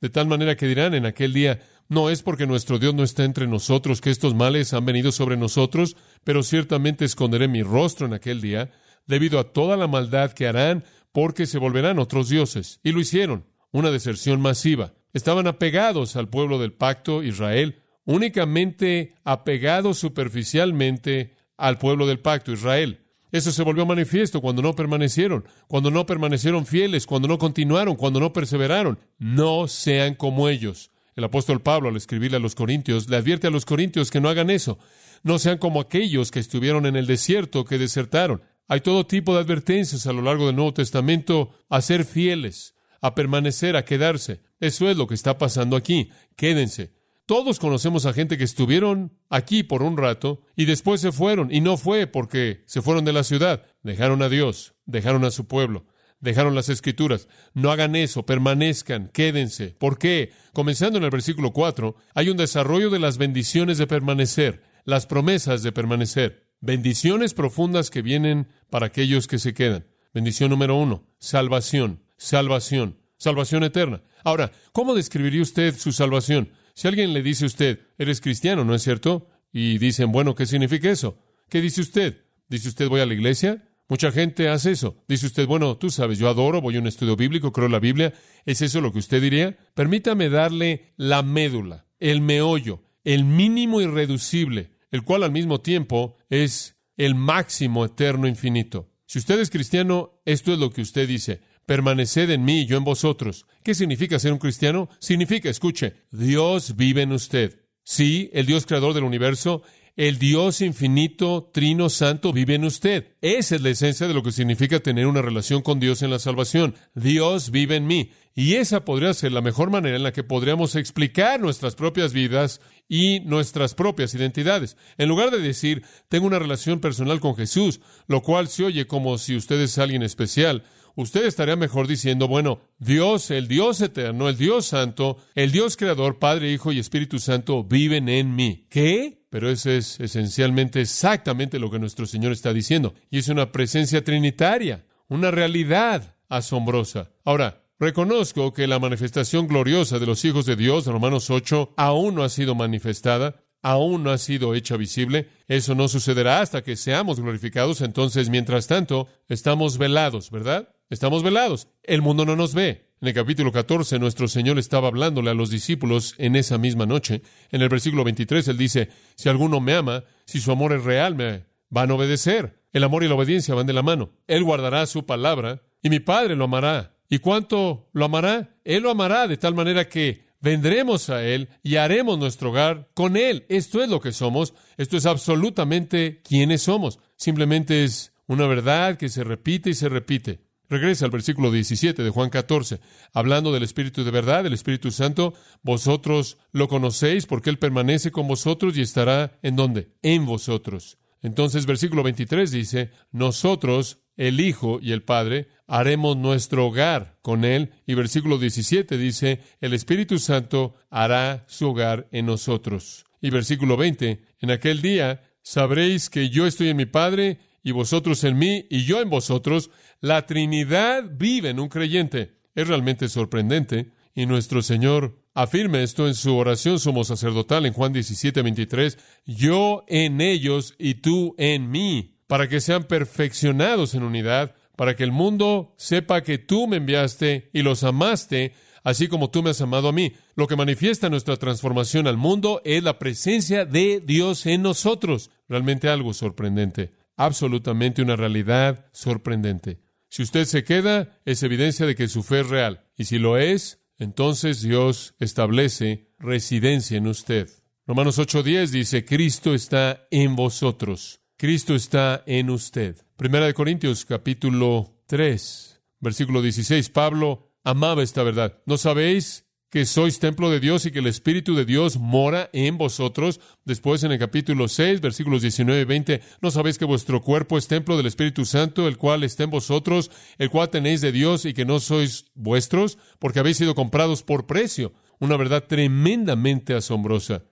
de 0.00 0.08
tal 0.08 0.26
manera 0.26 0.56
que 0.56 0.66
dirán 0.66 0.94
en 0.94 1.06
aquel 1.06 1.32
día, 1.32 1.60
no 1.88 2.08
es 2.08 2.22
porque 2.22 2.46
nuestro 2.46 2.78
Dios 2.78 2.94
no 2.94 3.02
está 3.02 3.24
entre 3.24 3.46
nosotros 3.46 4.00
que 4.00 4.10
estos 4.10 4.34
males 4.34 4.72
han 4.72 4.86
venido 4.86 5.12
sobre 5.12 5.36
nosotros, 5.36 5.96
pero 6.24 6.42
ciertamente 6.42 7.04
esconderé 7.04 7.48
mi 7.48 7.62
rostro 7.62 8.06
en 8.06 8.14
aquel 8.14 8.40
día, 8.40 8.70
debido 9.06 9.38
a 9.38 9.52
toda 9.52 9.76
la 9.76 9.86
maldad 9.86 10.32
que 10.32 10.46
harán, 10.46 10.84
porque 11.12 11.44
se 11.46 11.58
volverán 11.58 11.98
otros 11.98 12.30
dioses. 12.30 12.80
Y 12.82 12.92
lo 12.92 13.00
hicieron, 13.00 13.44
una 13.70 13.90
deserción 13.90 14.40
masiva. 14.40 14.94
Estaban 15.12 15.46
apegados 15.46 16.16
al 16.16 16.28
pueblo 16.28 16.58
del 16.58 16.72
pacto, 16.72 17.22
Israel, 17.22 17.82
únicamente 18.04 19.14
apegado 19.24 19.94
superficialmente 19.94 21.34
al 21.56 21.78
pueblo 21.78 22.06
del 22.06 22.20
pacto, 22.20 22.52
Israel. 22.52 23.00
Eso 23.34 23.50
se 23.50 23.64
volvió 23.64 23.84
manifiesto 23.84 24.40
cuando 24.40 24.62
no 24.62 24.76
permanecieron, 24.76 25.44
cuando 25.66 25.90
no 25.90 26.06
permanecieron 26.06 26.66
fieles, 26.66 27.04
cuando 27.04 27.26
no 27.26 27.36
continuaron, 27.36 27.96
cuando 27.96 28.20
no 28.20 28.32
perseveraron. 28.32 29.00
No 29.18 29.66
sean 29.66 30.14
como 30.14 30.48
ellos. 30.48 30.92
El 31.16 31.24
apóstol 31.24 31.60
Pablo, 31.60 31.88
al 31.88 31.96
escribirle 31.96 32.36
a 32.36 32.40
los 32.40 32.54
Corintios, 32.54 33.08
le 33.08 33.16
advierte 33.16 33.48
a 33.48 33.50
los 33.50 33.64
Corintios 33.64 34.10
que 34.10 34.20
no 34.20 34.28
hagan 34.28 34.50
eso. 34.50 34.78
No 35.24 35.38
sean 35.38 35.58
como 35.58 35.80
aquellos 35.80 36.30
que 36.30 36.38
estuvieron 36.38 36.86
en 36.86 36.94
el 36.96 37.06
desierto, 37.06 37.64
que 37.64 37.78
desertaron. 37.78 38.42
Hay 38.68 38.80
todo 38.80 39.06
tipo 39.06 39.34
de 39.34 39.40
advertencias 39.40 40.06
a 40.06 40.12
lo 40.12 40.22
largo 40.22 40.46
del 40.46 40.56
Nuevo 40.56 40.74
Testamento 40.74 41.50
a 41.68 41.80
ser 41.80 42.04
fieles, 42.04 42.74
a 43.00 43.16
permanecer, 43.16 43.76
a 43.76 43.84
quedarse. 43.84 44.42
Eso 44.60 44.88
es 44.88 44.96
lo 44.96 45.08
que 45.08 45.14
está 45.14 45.38
pasando 45.38 45.76
aquí. 45.76 46.10
Quédense. 46.36 46.93
Todos 47.26 47.58
conocemos 47.58 48.04
a 48.04 48.12
gente 48.12 48.36
que 48.36 48.44
estuvieron 48.44 49.16
aquí 49.30 49.62
por 49.62 49.82
un 49.82 49.96
rato 49.96 50.42
y 50.56 50.66
después 50.66 51.00
se 51.00 51.10
fueron, 51.10 51.50
y 51.50 51.62
no 51.62 51.78
fue 51.78 52.06
porque 52.06 52.62
se 52.66 52.82
fueron 52.82 53.06
de 53.06 53.14
la 53.14 53.24
ciudad, 53.24 53.64
dejaron 53.82 54.20
a 54.20 54.28
Dios, 54.28 54.74
dejaron 54.84 55.24
a 55.24 55.30
su 55.30 55.46
pueblo, 55.46 55.86
dejaron 56.20 56.54
las 56.54 56.68
escrituras. 56.68 57.28
No 57.54 57.70
hagan 57.70 57.96
eso, 57.96 58.26
permanezcan, 58.26 59.08
quédense. 59.08 59.68
¿Por 59.68 59.96
qué? 59.96 60.32
Comenzando 60.52 60.98
en 60.98 61.04
el 61.04 61.10
versículo 61.10 61.54
4, 61.54 61.96
hay 62.14 62.28
un 62.28 62.36
desarrollo 62.36 62.90
de 62.90 62.98
las 62.98 63.16
bendiciones 63.16 63.78
de 63.78 63.86
permanecer, 63.86 64.62
las 64.84 65.06
promesas 65.06 65.62
de 65.62 65.72
permanecer, 65.72 66.50
bendiciones 66.60 67.32
profundas 67.32 67.88
que 67.88 68.02
vienen 68.02 68.48
para 68.68 68.86
aquellos 68.86 69.28
que 69.28 69.38
se 69.38 69.54
quedan. 69.54 69.86
Bendición 70.12 70.50
número 70.50 70.76
uno, 70.76 71.08
salvación, 71.20 72.02
salvación, 72.18 72.98
salvación 73.16 73.64
eterna. 73.64 74.02
Ahora, 74.24 74.52
¿cómo 74.72 74.94
describiría 74.94 75.40
usted 75.40 75.74
su 75.74 75.90
salvación? 75.90 76.50
Si 76.74 76.88
alguien 76.88 77.12
le 77.12 77.22
dice 77.22 77.44
a 77.44 77.46
usted, 77.46 77.80
eres 77.98 78.20
cristiano, 78.20 78.64
¿no 78.64 78.74
es 78.74 78.82
cierto? 78.82 79.28
Y 79.52 79.78
dicen, 79.78 80.10
bueno, 80.10 80.34
¿qué 80.34 80.44
significa 80.44 80.90
eso? 80.90 81.16
¿Qué 81.48 81.60
dice 81.60 81.80
usted? 81.80 82.24
¿Dice 82.48 82.68
usted 82.68 82.88
voy 82.88 83.00
a 83.00 83.06
la 83.06 83.14
iglesia? 83.14 83.68
Mucha 83.88 84.10
gente 84.10 84.48
hace 84.48 84.72
eso. 84.72 84.96
Dice 85.06 85.26
usted, 85.26 85.46
bueno, 85.46 85.76
tú 85.76 85.90
sabes, 85.90 86.18
yo 86.18 86.28
adoro, 86.28 86.60
voy 86.60 86.76
a 86.76 86.80
un 86.80 86.88
estudio 86.88 87.14
bíblico, 87.16 87.52
creo 87.52 87.68
la 87.68 87.78
Biblia. 87.78 88.12
¿Es 88.44 88.60
eso 88.60 88.80
lo 88.80 88.92
que 88.92 88.98
usted 88.98 89.22
diría? 89.22 89.56
Permítame 89.74 90.28
darle 90.30 90.92
la 90.96 91.22
médula, 91.22 91.86
el 92.00 92.20
meollo, 92.20 92.82
el 93.04 93.24
mínimo 93.24 93.80
irreducible, 93.80 94.72
el 94.90 95.04
cual 95.04 95.22
al 95.22 95.30
mismo 95.30 95.60
tiempo 95.60 96.16
es 96.28 96.76
el 96.96 97.14
máximo 97.14 97.84
eterno 97.84 98.26
infinito. 98.26 98.90
Si 99.06 99.18
usted 99.20 99.38
es 99.38 99.50
cristiano, 99.50 100.20
esto 100.24 100.52
es 100.52 100.58
lo 100.58 100.70
que 100.70 100.82
usted 100.82 101.06
dice 101.06 101.40
permaneced 101.66 102.30
en 102.30 102.44
mí 102.44 102.60
y 102.60 102.66
yo 102.66 102.76
en 102.76 102.84
vosotros. 102.84 103.46
¿Qué 103.62 103.74
significa 103.74 104.18
ser 104.18 104.32
un 104.32 104.38
cristiano? 104.38 104.88
Significa, 104.98 105.48
escuche, 105.48 105.94
Dios 106.10 106.76
vive 106.76 107.02
en 107.02 107.12
usted. 107.12 107.60
Sí, 107.82 108.30
el 108.32 108.46
Dios 108.46 108.66
creador 108.66 108.94
del 108.94 109.04
universo, 109.04 109.62
el 109.96 110.18
Dios 110.18 110.60
infinito, 110.60 111.50
trino, 111.52 111.88
santo, 111.88 112.32
vive 112.32 112.56
en 112.56 112.64
usted. 112.64 113.14
Esa 113.20 113.54
es 113.54 113.62
la 113.62 113.68
esencia 113.68 114.08
de 114.08 114.14
lo 114.14 114.24
que 114.24 114.32
significa 114.32 114.80
tener 114.80 115.06
una 115.06 115.22
relación 115.22 115.62
con 115.62 115.78
Dios 115.78 116.02
en 116.02 116.10
la 116.10 116.18
salvación. 116.18 116.74
Dios 116.94 117.50
vive 117.50 117.76
en 117.76 117.86
mí. 117.86 118.10
Y 118.34 118.54
esa 118.54 118.84
podría 118.84 119.14
ser 119.14 119.30
la 119.30 119.40
mejor 119.40 119.70
manera 119.70 119.96
en 119.96 120.02
la 120.02 120.12
que 120.12 120.24
podríamos 120.24 120.74
explicar 120.74 121.40
nuestras 121.40 121.76
propias 121.76 122.12
vidas 122.12 122.60
y 122.88 123.20
nuestras 123.20 123.74
propias 123.74 124.12
identidades. 124.14 124.76
En 124.98 125.08
lugar 125.08 125.30
de 125.30 125.38
decir, 125.38 125.84
tengo 126.08 126.26
una 126.26 126.40
relación 126.40 126.80
personal 126.80 127.20
con 127.20 127.36
Jesús, 127.36 127.80
lo 128.08 128.22
cual 128.22 128.48
se 128.48 128.64
oye 128.64 128.88
como 128.88 129.18
si 129.18 129.36
usted 129.36 129.60
es 129.60 129.78
alguien 129.78 130.02
especial, 130.02 130.64
usted 130.96 131.24
estaría 131.26 131.56
mejor 131.56 131.86
diciendo, 131.86 132.28
bueno, 132.28 132.60
Dios, 132.78 133.30
el 133.30 133.48
Dios 133.48 133.80
eterno, 133.80 134.28
el 134.28 134.36
Dios 134.36 134.66
santo, 134.66 135.18
el 135.34 135.52
Dios 135.52 135.76
creador, 135.76 136.18
Padre, 136.18 136.52
Hijo 136.52 136.72
y 136.72 136.78
Espíritu 136.78 137.18
Santo 137.18 137.64
viven 137.64 138.08
en 138.08 138.34
mí. 138.34 138.66
¿Qué? 138.70 139.24
Pero 139.30 139.50
eso 139.50 139.70
es 139.70 139.98
esencialmente 139.98 140.80
exactamente 140.80 141.58
lo 141.58 141.70
que 141.70 141.80
nuestro 141.80 142.06
Señor 142.06 142.32
está 142.32 142.52
diciendo. 142.52 142.94
Y 143.10 143.18
es 143.18 143.28
una 143.28 143.50
presencia 143.50 144.04
trinitaria, 144.04 144.86
una 145.08 145.30
realidad 145.30 146.14
asombrosa. 146.28 147.10
Ahora, 147.24 147.64
reconozco 147.78 148.52
que 148.52 148.66
la 148.66 148.78
manifestación 148.78 149.48
gloriosa 149.48 149.98
de 149.98 150.06
los 150.06 150.24
hijos 150.24 150.46
de 150.46 150.56
Dios, 150.56 150.86
Romanos 150.86 151.30
8, 151.30 151.74
aún 151.76 152.14
no 152.14 152.22
ha 152.22 152.28
sido 152.28 152.54
manifestada, 152.54 153.44
aún 153.64 154.04
no 154.04 154.10
ha 154.10 154.18
sido 154.18 154.54
hecha 154.54 154.76
visible. 154.76 155.28
Eso 155.48 155.74
no 155.74 155.88
sucederá 155.88 156.40
hasta 156.40 156.62
que 156.62 156.76
seamos 156.76 157.18
glorificados. 157.18 157.80
Entonces, 157.80 158.28
mientras 158.28 158.66
tanto, 158.66 159.08
estamos 159.28 159.78
velados, 159.78 160.30
¿verdad? 160.30 160.68
Estamos 160.90 161.22
velados. 161.22 161.68
El 161.82 162.02
mundo 162.02 162.26
no 162.26 162.36
nos 162.36 162.54
ve. 162.54 162.90
En 163.00 163.08
el 163.08 163.14
capítulo 163.14 163.52
14, 163.52 163.98
nuestro 163.98 164.28
Señor 164.28 164.58
estaba 164.58 164.88
hablándole 164.88 165.30
a 165.30 165.34
los 165.34 165.50
discípulos 165.50 166.14
en 166.18 166.36
esa 166.36 166.58
misma 166.58 166.84
noche. 166.84 167.22
En 167.50 167.62
el 167.62 167.68
versículo 167.68 168.04
23, 168.04 168.48
Él 168.48 168.58
dice, 168.58 168.90
si 169.14 169.28
alguno 169.28 169.60
me 169.60 169.74
ama, 169.74 170.04
si 170.26 170.40
su 170.40 170.52
amor 170.52 170.72
es 170.72 170.84
real, 170.84 171.14
me 171.14 171.46
van 171.70 171.90
a 171.90 171.94
obedecer. 171.94 172.62
El 172.72 172.84
amor 172.84 173.02
y 173.02 173.08
la 173.08 173.14
obediencia 173.14 173.54
van 173.54 173.66
de 173.66 173.72
la 173.72 173.82
mano. 173.82 174.12
Él 174.26 174.44
guardará 174.44 174.84
su 174.86 175.06
palabra 175.06 175.62
y 175.82 175.88
mi 175.88 176.00
Padre 176.00 176.36
lo 176.36 176.44
amará. 176.44 176.96
¿Y 177.08 177.18
cuánto 177.18 177.88
lo 177.92 178.04
amará? 178.04 178.56
Él 178.64 178.82
lo 178.82 178.90
amará 178.90 179.26
de 179.26 179.36
tal 179.36 179.54
manera 179.54 179.88
que 179.88 180.26
vendremos 180.40 181.08
a 181.08 181.24
Él 181.24 181.48
y 181.62 181.76
haremos 181.76 182.18
nuestro 182.18 182.50
hogar 182.50 182.90
con 182.94 183.16
Él. 183.16 183.46
Esto 183.48 183.82
es 183.82 183.88
lo 183.88 184.00
que 184.00 184.12
somos. 184.12 184.54
Esto 184.76 184.96
es 184.96 185.06
absolutamente 185.06 186.20
quienes 186.22 186.62
somos. 186.62 186.98
Simplemente 187.16 187.84
es 187.84 188.12
una 188.26 188.46
verdad 188.46 188.96
que 188.96 189.08
se 189.08 189.24
repite 189.24 189.70
y 189.70 189.74
se 189.74 189.88
repite. 189.88 190.43
Regresa 190.68 191.04
al 191.04 191.10
versículo 191.10 191.50
17 191.50 192.02
de 192.02 192.10
Juan 192.10 192.30
14, 192.30 192.80
hablando 193.12 193.52
del 193.52 193.62
Espíritu 193.62 194.02
de 194.02 194.10
verdad, 194.10 194.44
del 194.44 194.54
Espíritu 194.54 194.90
Santo. 194.90 195.34
Vosotros 195.62 196.38
lo 196.52 196.68
conocéis 196.68 197.26
porque 197.26 197.50
Él 197.50 197.58
permanece 197.58 198.10
con 198.10 198.26
vosotros 198.26 198.76
y 198.76 198.80
estará 198.80 199.38
en 199.42 199.56
dónde? 199.56 199.88
En 200.02 200.24
vosotros. 200.24 200.98
Entonces, 201.20 201.66
versículo 201.66 202.02
23 202.02 202.50
dice, 202.50 202.90
nosotros, 203.10 203.98
el 204.16 204.40
Hijo 204.40 204.78
y 204.82 204.92
el 204.92 205.02
Padre, 205.02 205.48
haremos 205.66 206.16
nuestro 206.16 206.66
hogar 206.66 207.18
con 207.22 207.44
Él. 207.44 207.72
Y 207.86 207.94
versículo 207.94 208.38
17 208.38 208.96
dice, 208.98 209.40
el 209.60 209.72
Espíritu 209.72 210.18
Santo 210.18 210.74
hará 210.90 211.44
su 211.46 211.70
hogar 211.70 212.08
en 212.12 212.26
nosotros. 212.26 213.04
Y 213.20 213.30
versículo 213.30 213.76
20, 213.76 214.22
en 214.40 214.50
aquel 214.50 214.82
día 214.82 215.22
sabréis 215.42 216.10
que 216.10 216.28
yo 216.28 216.46
estoy 216.46 216.68
en 216.68 216.76
mi 216.76 216.86
Padre 216.86 217.38
y 217.64 217.72
vosotros 217.72 218.22
en 218.24 218.38
mí 218.38 218.66
y 218.68 218.84
yo 218.84 219.00
en 219.00 219.08
vosotros, 219.08 219.70
la 220.00 220.26
Trinidad 220.26 221.02
vive 221.10 221.48
en 221.48 221.58
un 221.58 221.68
creyente. 221.68 222.36
Es 222.54 222.68
realmente 222.68 223.08
sorprendente 223.08 223.90
y 224.14 224.26
nuestro 224.26 224.62
Señor 224.62 225.18
afirma 225.32 225.80
esto 225.80 226.06
en 226.06 226.14
su 226.14 226.36
oración 226.36 226.78
sumo 226.78 227.02
sacerdotal 227.04 227.64
en 227.64 227.72
Juan 227.72 227.92
17, 227.92 228.42
23, 228.42 228.98
yo 229.24 229.84
en 229.88 230.20
ellos 230.20 230.74
y 230.78 230.96
tú 230.96 231.34
en 231.38 231.70
mí, 231.70 232.18
para 232.28 232.48
que 232.48 232.60
sean 232.60 232.84
perfeccionados 232.84 233.94
en 233.94 234.04
unidad, 234.04 234.54
para 234.76 234.94
que 234.94 235.02
el 235.02 235.10
mundo 235.10 235.74
sepa 235.78 236.22
que 236.22 236.36
tú 236.38 236.68
me 236.68 236.76
enviaste 236.76 237.48
y 237.52 237.62
los 237.62 237.82
amaste, 237.82 238.52
así 238.84 239.08
como 239.08 239.30
tú 239.30 239.42
me 239.42 239.50
has 239.50 239.60
amado 239.62 239.88
a 239.88 239.92
mí. 239.92 240.12
Lo 240.36 240.46
que 240.46 240.56
manifiesta 240.56 241.08
nuestra 241.08 241.38
transformación 241.38 242.06
al 242.06 242.18
mundo 242.18 242.60
es 242.64 242.82
la 242.82 242.98
presencia 242.98 243.64
de 243.64 244.02
Dios 244.04 244.44
en 244.46 244.62
nosotros. 244.62 245.30
Realmente 245.48 245.88
algo 245.88 246.12
sorprendente 246.12 246.92
absolutamente 247.16 248.02
una 248.02 248.16
realidad 248.16 248.86
sorprendente. 248.92 249.80
Si 250.08 250.22
usted 250.22 250.44
se 250.44 250.64
queda, 250.64 251.20
es 251.24 251.42
evidencia 251.42 251.86
de 251.86 251.94
que 251.94 252.08
su 252.08 252.22
fe 252.22 252.40
es 252.40 252.48
real. 252.48 252.86
Y 252.96 253.04
si 253.04 253.18
lo 253.18 253.36
es, 253.36 253.80
entonces 253.98 254.62
Dios 254.62 255.14
establece 255.18 256.14
residencia 256.18 256.96
en 256.96 257.06
usted. 257.06 257.48
Romanos 257.86 258.18
8:10 258.18 258.70
dice, 258.70 259.04
Cristo 259.04 259.54
está 259.54 260.06
en 260.10 260.36
vosotros. 260.36 261.20
Cristo 261.36 261.74
está 261.74 262.22
en 262.26 262.50
usted. 262.50 262.96
Primera 263.16 263.46
de 263.46 263.54
Corintios 263.54 264.04
capítulo 264.04 265.02
3, 265.06 265.82
versículo 266.00 266.42
16. 266.42 266.88
Pablo 266.90 267.52
amaba 267.64 268.02
esta 268.02 268.22
verdad. 268.22 268.62
¿No 268.66 268.78
sabéis 268.78 269.43
que 269.74 269.86
sois 269.86 270.20
templo 270.20 270.52
de 270.52 270.60
Dios 270.60 270.86
y 270.86 270.92
que 270.92 271.00
el 271.00 271.08
Espíritu 271.08 271.56
de 271.56 271.64
Dios 271.64 271.96
mora 271.96 272.48
en 272.52 272.78
vosotros. 272.78 273.40
Después 273.64 274.04
en 274.04 274.12
el 274.12 274.20
capítulo 274.20 274.68
6, 274.68 275.00
versículos 275.00 275.42
19 275.42 275.80
y 275.80 275.84
20, 275.84 276.20
¿no 276.40 276.52
sabéis 276.52 276.78
que 276.78 276.84
vuestro 276.84 277.20
cuerpo 277.20 277.58
es 277.58 277.66
templo 277.66 277.96
del 277.96 278.06
Espíritu 278.06 278.44
Santo, 278.44 278.86
el 278.86 278.96
cual 278.96 279.24
está 279.24 279.42
en 279.42 279.50
vosotros, 279.50 280.12
el 280.38 280.48
cual 280.48 280.70
tenéis 280.70 281.00
de 281.00 281.10
Dios 281.10 281.44
y 281.44 281.54
que 281.54 281.64
no 281.64 281.80
sois 281.80 282.26
vuestros, 282.36 282.98
porque 283.18 283.40
habéis 283.40 283.56
sido 283.56 283.74
comprados 283.74 284.22
por 284.22 284.46
precio? 284.46 284.92
Una 285.18 285.36
verdad 285.36 285.64
tremendamente 285.64 286.74
asombrosa. 286.74 287.42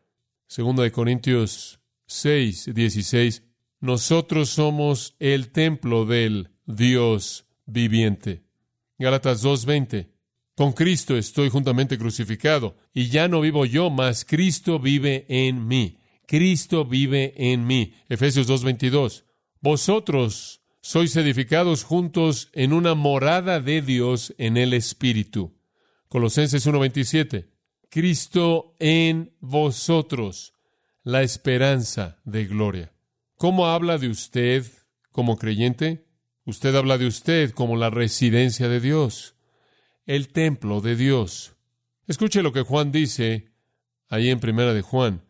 Segunda 0.47 0.85
de 0.85 0.93
Corintios 0.93 1.81
6, 2.07 2.73
16, 2.73 3.43
nosotros 3.81 4.49
somos 4.49 5.17
el 5.19 5.51
templo 5.51 6.07
del 6.07 6.51
Dios 6.67 7.47
viviente. 7.67 8.45
Gálatas 8.97 9.43
2, 9.43 9.67
20, 9.67 10.12
con 10.63 10.75
Cristo 10.75 11.17
estoy 11.17 11.49
juntamente 11.49 11.99
crucificado, 11.99 12.77
y 12.95 13.09
ya 13.09 13.27
no 13.27 13.41
vivo 13.41 13.67
yo, 13.67 13.91
mas 13.91 14.25
Cristo 14.25 14.79
vive 14.79 15.27
en 15.29 15.67
mí. 15.67 15.99
Cristo 16.25 16.85
vive 16.85 17.35
en 17.37 17.67
mí. 17.67 17.95
Efesios 18.09 18.47
2:22. 18.47 19.25
Vosotros 19.61 20.61
sois 20.81 21.17
edificados 21.17 21.83
juntos 21.83 22.49
en 22.53 22.73
una 22.73 22.95
morada 22.95 23.59
de 23.59 23.83
Dios 23.83 24.37
en 24.39 24.57
el 24.57 24.73
Espíritu. 24.73 25.59
Colosenses 26.07 26.65
1:27. 26.65 27.49
Cristo 27.89 28.77
en 28.79 29.35
vosotros, 29.41 30.55
la 31.03 31.25
esperanza 31.25 32.21
de 32.25 32.45
gloria. 32.47 32.93
¿Cómo 33.37 33.67
habla 33.67 33.99
de 33.99 34.11
usted 34.11 34.65
como 35.11 35.39
creyente? 35.39 36.07
Usted 36.45 36.73
habla 36.77 36.99
de 36.99 37.09
usted 37.09 37.51
como 37.51 37.75
la 37.75 37.91
residencia 37.91 38.69
de 38.69 38.79
Dios, 38.79 39.35
el 40.07 40.29
templo 40.29 40.81
de 40.81 40.97
Dios. 40.97 41.55
Escuche 42.07 42.43
lo 42.43 42.53
que 42.53 42.63
Juan 42.63 42.93
dice 42.93 43.53
ahí 44.09 44.31
en 44.31 44.41
Primera 44.41 44.75
de 44.75 44.83
Juan, 44.83 45.23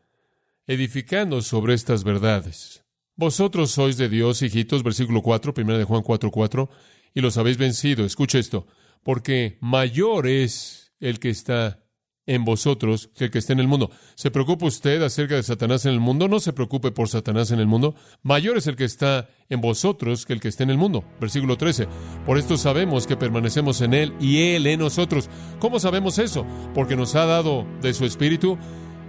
edificando 0.66 1.42
sobre 1.42 1.74
estas 1.74 2.04
verdades. 2.04 2.84
Vosotros 3.14 3.70
sois 3.70 3.96
de 3.96 4.08
Dios, 4.08 4.42
hijitos, 4.42 4.82
versículo 4.82 5.22
4, 5.22 5.52
Primera 5.54 5.78
de 5.78 5.84
Juan 5.84 6.02
4, 6.02 6.30
4, 6.30 6.70
y 7.14 7.20
los 7.20 7.36
habéis 7.36 7.58
vencido. 7.58 8.04
Escuche 8.04 8.38
esto, 8.38 8.66
porque 9.02 9.58
mayor 9.60 10.26
es 10.26 10.92
el 10.98 11.18
que 11.18 11.30
está 11.30 11.81
en 12.26 12.44
vosotros 12.44 13.10
que 13.16 13.24
el 13.24 13.30
que 13.30 13.38
esté 13.38 13.52
en 13.52 13.60
el 13.60 13.68
mundo. 13.68 13.90
¿Se 14.14 14.30
preocupa 14.30 14.66
usted 14.66 15.02
acerca 15.02 15.34
de 15.34 15.42
Satanás 15.42 15.86
en 15.86 15.92
el 15.92 16.00
mundo? 16.00 16.28
No 16.28 16.40
se 16.40 16.52
preocupe 16.52 16.92
por 16.92 17.08
Satanás 17.08 17.50
en 17.50 17.58
el 17.58 17.66
mundo. 17.66 17.94
Mayor 18.22 18.56
es 18.56 18.66
el 18.66 18.76
que 18.76 18.84
está 18.84 19.28
en 19.48 19.60
vosotros 19.60 20.24
que 20.24 20.32
el 20.32 20.40
que 20.40 20.48
esté 20.48 20.62
en 20.62 20.70
el 20.70 20.78
mundo. 20.78 21.04
Versículo 21.20 21.56
13. 21.56 21.88
Por 22.24 22.38
esto 22.38 22.56
sabemos 22.56 23.06
que 23.06 23.16
permanecemos 23.16 23.80
en 23.80 23.94
Él 23.94 24.14
y 24.20 24.54
Él 24.54 24.66
en 24.66 24.80
nosotros. 24.80 25.28
¿Cómo 25.58 25.80
sabemos 25.80 26.18
eso? 26.18 26.46
Porque 26.74 26.96
nos 26.96 27.14
ha 27.14 27.26
dado 27.26 27.66
de 27.80 27.92
su 27.94 28.04
Espíritu. 28.04 28.58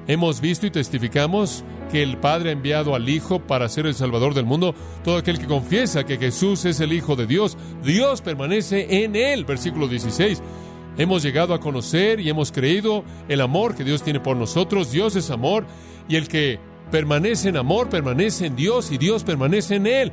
Hemos 0.05 0.41
visto 0.41 0.67
y 0.67 0.71
testificamos 0.71 1.63
que 1.89 2.03
el 2.03 2.17
Padre 2.17 2.49
ha 2.49 2.53
enviado 2.53 2.93
al 2.93 3.07
Hijo 3.07 3.39
para 3.39 3.69
ser 3.69 3.85
el 3.85 3.95
Salvador 3.95 4.33
del 4.33 4.45
mundo. 4.45 4.75
Todo 5.03 5.17
aquel 5.17 5.39
que 5.39 5.45
confiesa 5.45 6.03
que 6.03 6.17
Jesús 6.17 6.65
es 6.65 6.81
el 6.81 6.91
Hijo 6.91 7.15
de 7.15 7.25
Dios, 7.25 7.57
Dios 7.85 8.21
permanece 8.21 9.03
en 9.03 9.15
Él. 9.15 9.45
Versículo 9.45 9.87
16. 9.87 10.41
Hemos 10.97 11.23
llegado 11.23 11.53
a 11.53 11.59
conocer 11.59 12.19
y 12.19 12.29
hemos 12.29 12.51
creído 12.51 13.03
el 13.27 13.41
amor 13.41 13.75
que 13.75 13.83
Dios 13.83 14.03
tiene 14.03 14.19
por 14.19 14.37
nosotros. 14.37 14.91
Dios 14.91 15.15
es 15.15 15.31
amor 15.31 15.65
y 16.07 16.15
el 16.15 16.27
que 16.27 16.59
permanece 16.91 17.49
en 17.49 17.57
amor 17.57 17.89
permanece 17.89 18.45
en 18.45 18.55
Dios 18.55 18.91
y 18.91 18.97
Dios 18.97 19.23
permanece 19.23 19.75
en 19.75 19.87
Él. 19.87 20.11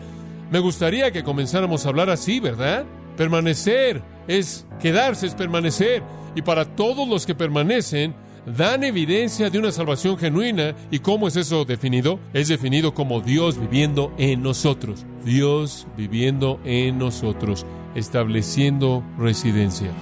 Me 0.51 0.59
gustaría 0.59 1.13
que 1.13 1.23
comenzáramos 1.23 1.85
a 1.85 1.91
hablar 1.91 2.11
así, 2.11 2.41
¿verdad? 2.41 2.85
Permanecer 3.17 4.03
es 4.27 4.67
quedarse, 4.81 5.27
es 5.27 5.35
permanecer. 5.35 6.03
Y 6.35 6.43
para 6.43 6.65
todos 6.65 7.09
los 7.09 7.27
que 7.27 7.35
permanecen, 7.35 8.15
dan 8.47 8.85
evidencia 8.85 9.51
de 9.51 9.59
una 9.59 9.73
salvación 9.73 10.17
genuina. 10.17 10.75
¿Y 10.91 11.01
cómo 11.01 11.29
es 11.29 11.37
eso 11.37 11.65
definido? 11.65 12.19
Es 12.33 12.49
definido 12.49 12.95
como 12.95 13.21
Dios 13.21 13.59
viviendo 13.59 14.13
en 14.19 14.43
nosotros. 14.43 15.05
Dios 15.25 15.87
viviendo 15.97 16.61
en 16.65 16.99
nosotros, 16.99 17.67
estableciendo 17.95 19.05
residencia. 19.19 19.93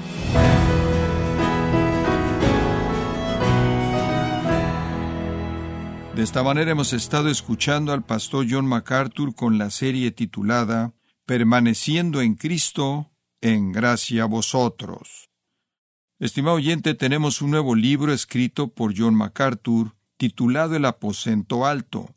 De 6.15 6.25
esta 6.25 6.43
manera 6.43 6.73
hemos 6.73 6.93
estado 6.93 7.29
escuchando 7.29 7.93
al 7.93 8.05
pastor 8.05 8.45
John 8.51 8.67
MacArthur 8.67 9.37
con 9.37 9.57
la 9.57 9.71
serie 9.71 10.11
titulada 10.11 10.93
Permaneciendo 11.25 12.23
en 12.23 12.35
Cristo, 12.35 13.13
en 13.41 13.71
gracia 13.71 14.25
a 14.25 14.27
vosotros. 14.27 15.29
Estimado 16.19 16.57
oyente, 16.57 16.95
tenemos 16.95 17.41
un 17.41 17.53
nuevo 17.53 17.77
libro 17.77 18.13
escrito 18.13 18.75
por 18.75 18.99
John 18.99 19.15
MacArthur 19.15 19.95
titulado 20.17 20.75
El 20.75 20.87
aposento 20.87 21.65
alto. 21.65 22.17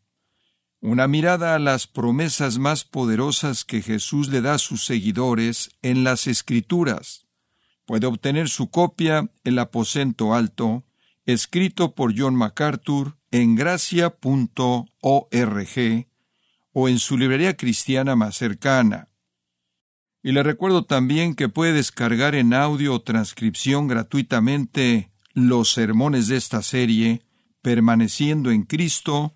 Una 0.84 1.08
mirada 1.08 1.54
a 1.54 1.60
las 1.60 1.86
promesas 1.86 2.58
más 2.58 2.86
poderosas 2.86 3.66
que 3.66 3.84
Jesús 3.84 4.30
le 4.30 4.42
da 4.42 4.56
a 4.56 4.58
sus 4.58 4.84
seguidores 4.84 5.70
en 5.84 6.04
las 6.04 6.26
Escrituras. 6.26 7.28
Puede 7.86 8.08
obtener 8.08 8.50
su 8.50 8.72
copia 8.72 9.30
El 9.44 9.60
aposento 9.60 10.34
alto, 10.34 10.84
escrito 11.24 11.94
por 11.94 12.18
John 12.18 12.36
MacArthur 12.36 13.16
en 13.30 13.54
gracia.org 13.56 14.18
o 16.74 16.90
en 16.90 16.98
su 16.98 17.18
librería 17.18 17.56
cristiana 17.56 18.16
más 18.16 18.36
cercana. 18.36 19.10
Y 20.24 20.32
le 20.32 20.42
recuerdo 20.42 20.86
también 20.86 21.36
que 21.36 21.48
puede 21.48 21.74
descargar 21.74 22.34
en 22.34 22.56
audio 22.56 22.96
o 22.96 23.02
transcripción 23.04 23.88
gratuitamente 23.88 25.12
los 25.34 25.72
sermones 25.72 26.28
de 26.28 26.38
esta 26.38 26.64
serie, 26.64 27.22
permaneciendo 27.62 28.50
en 28.50 28.64
Cristo, 28.64 29.36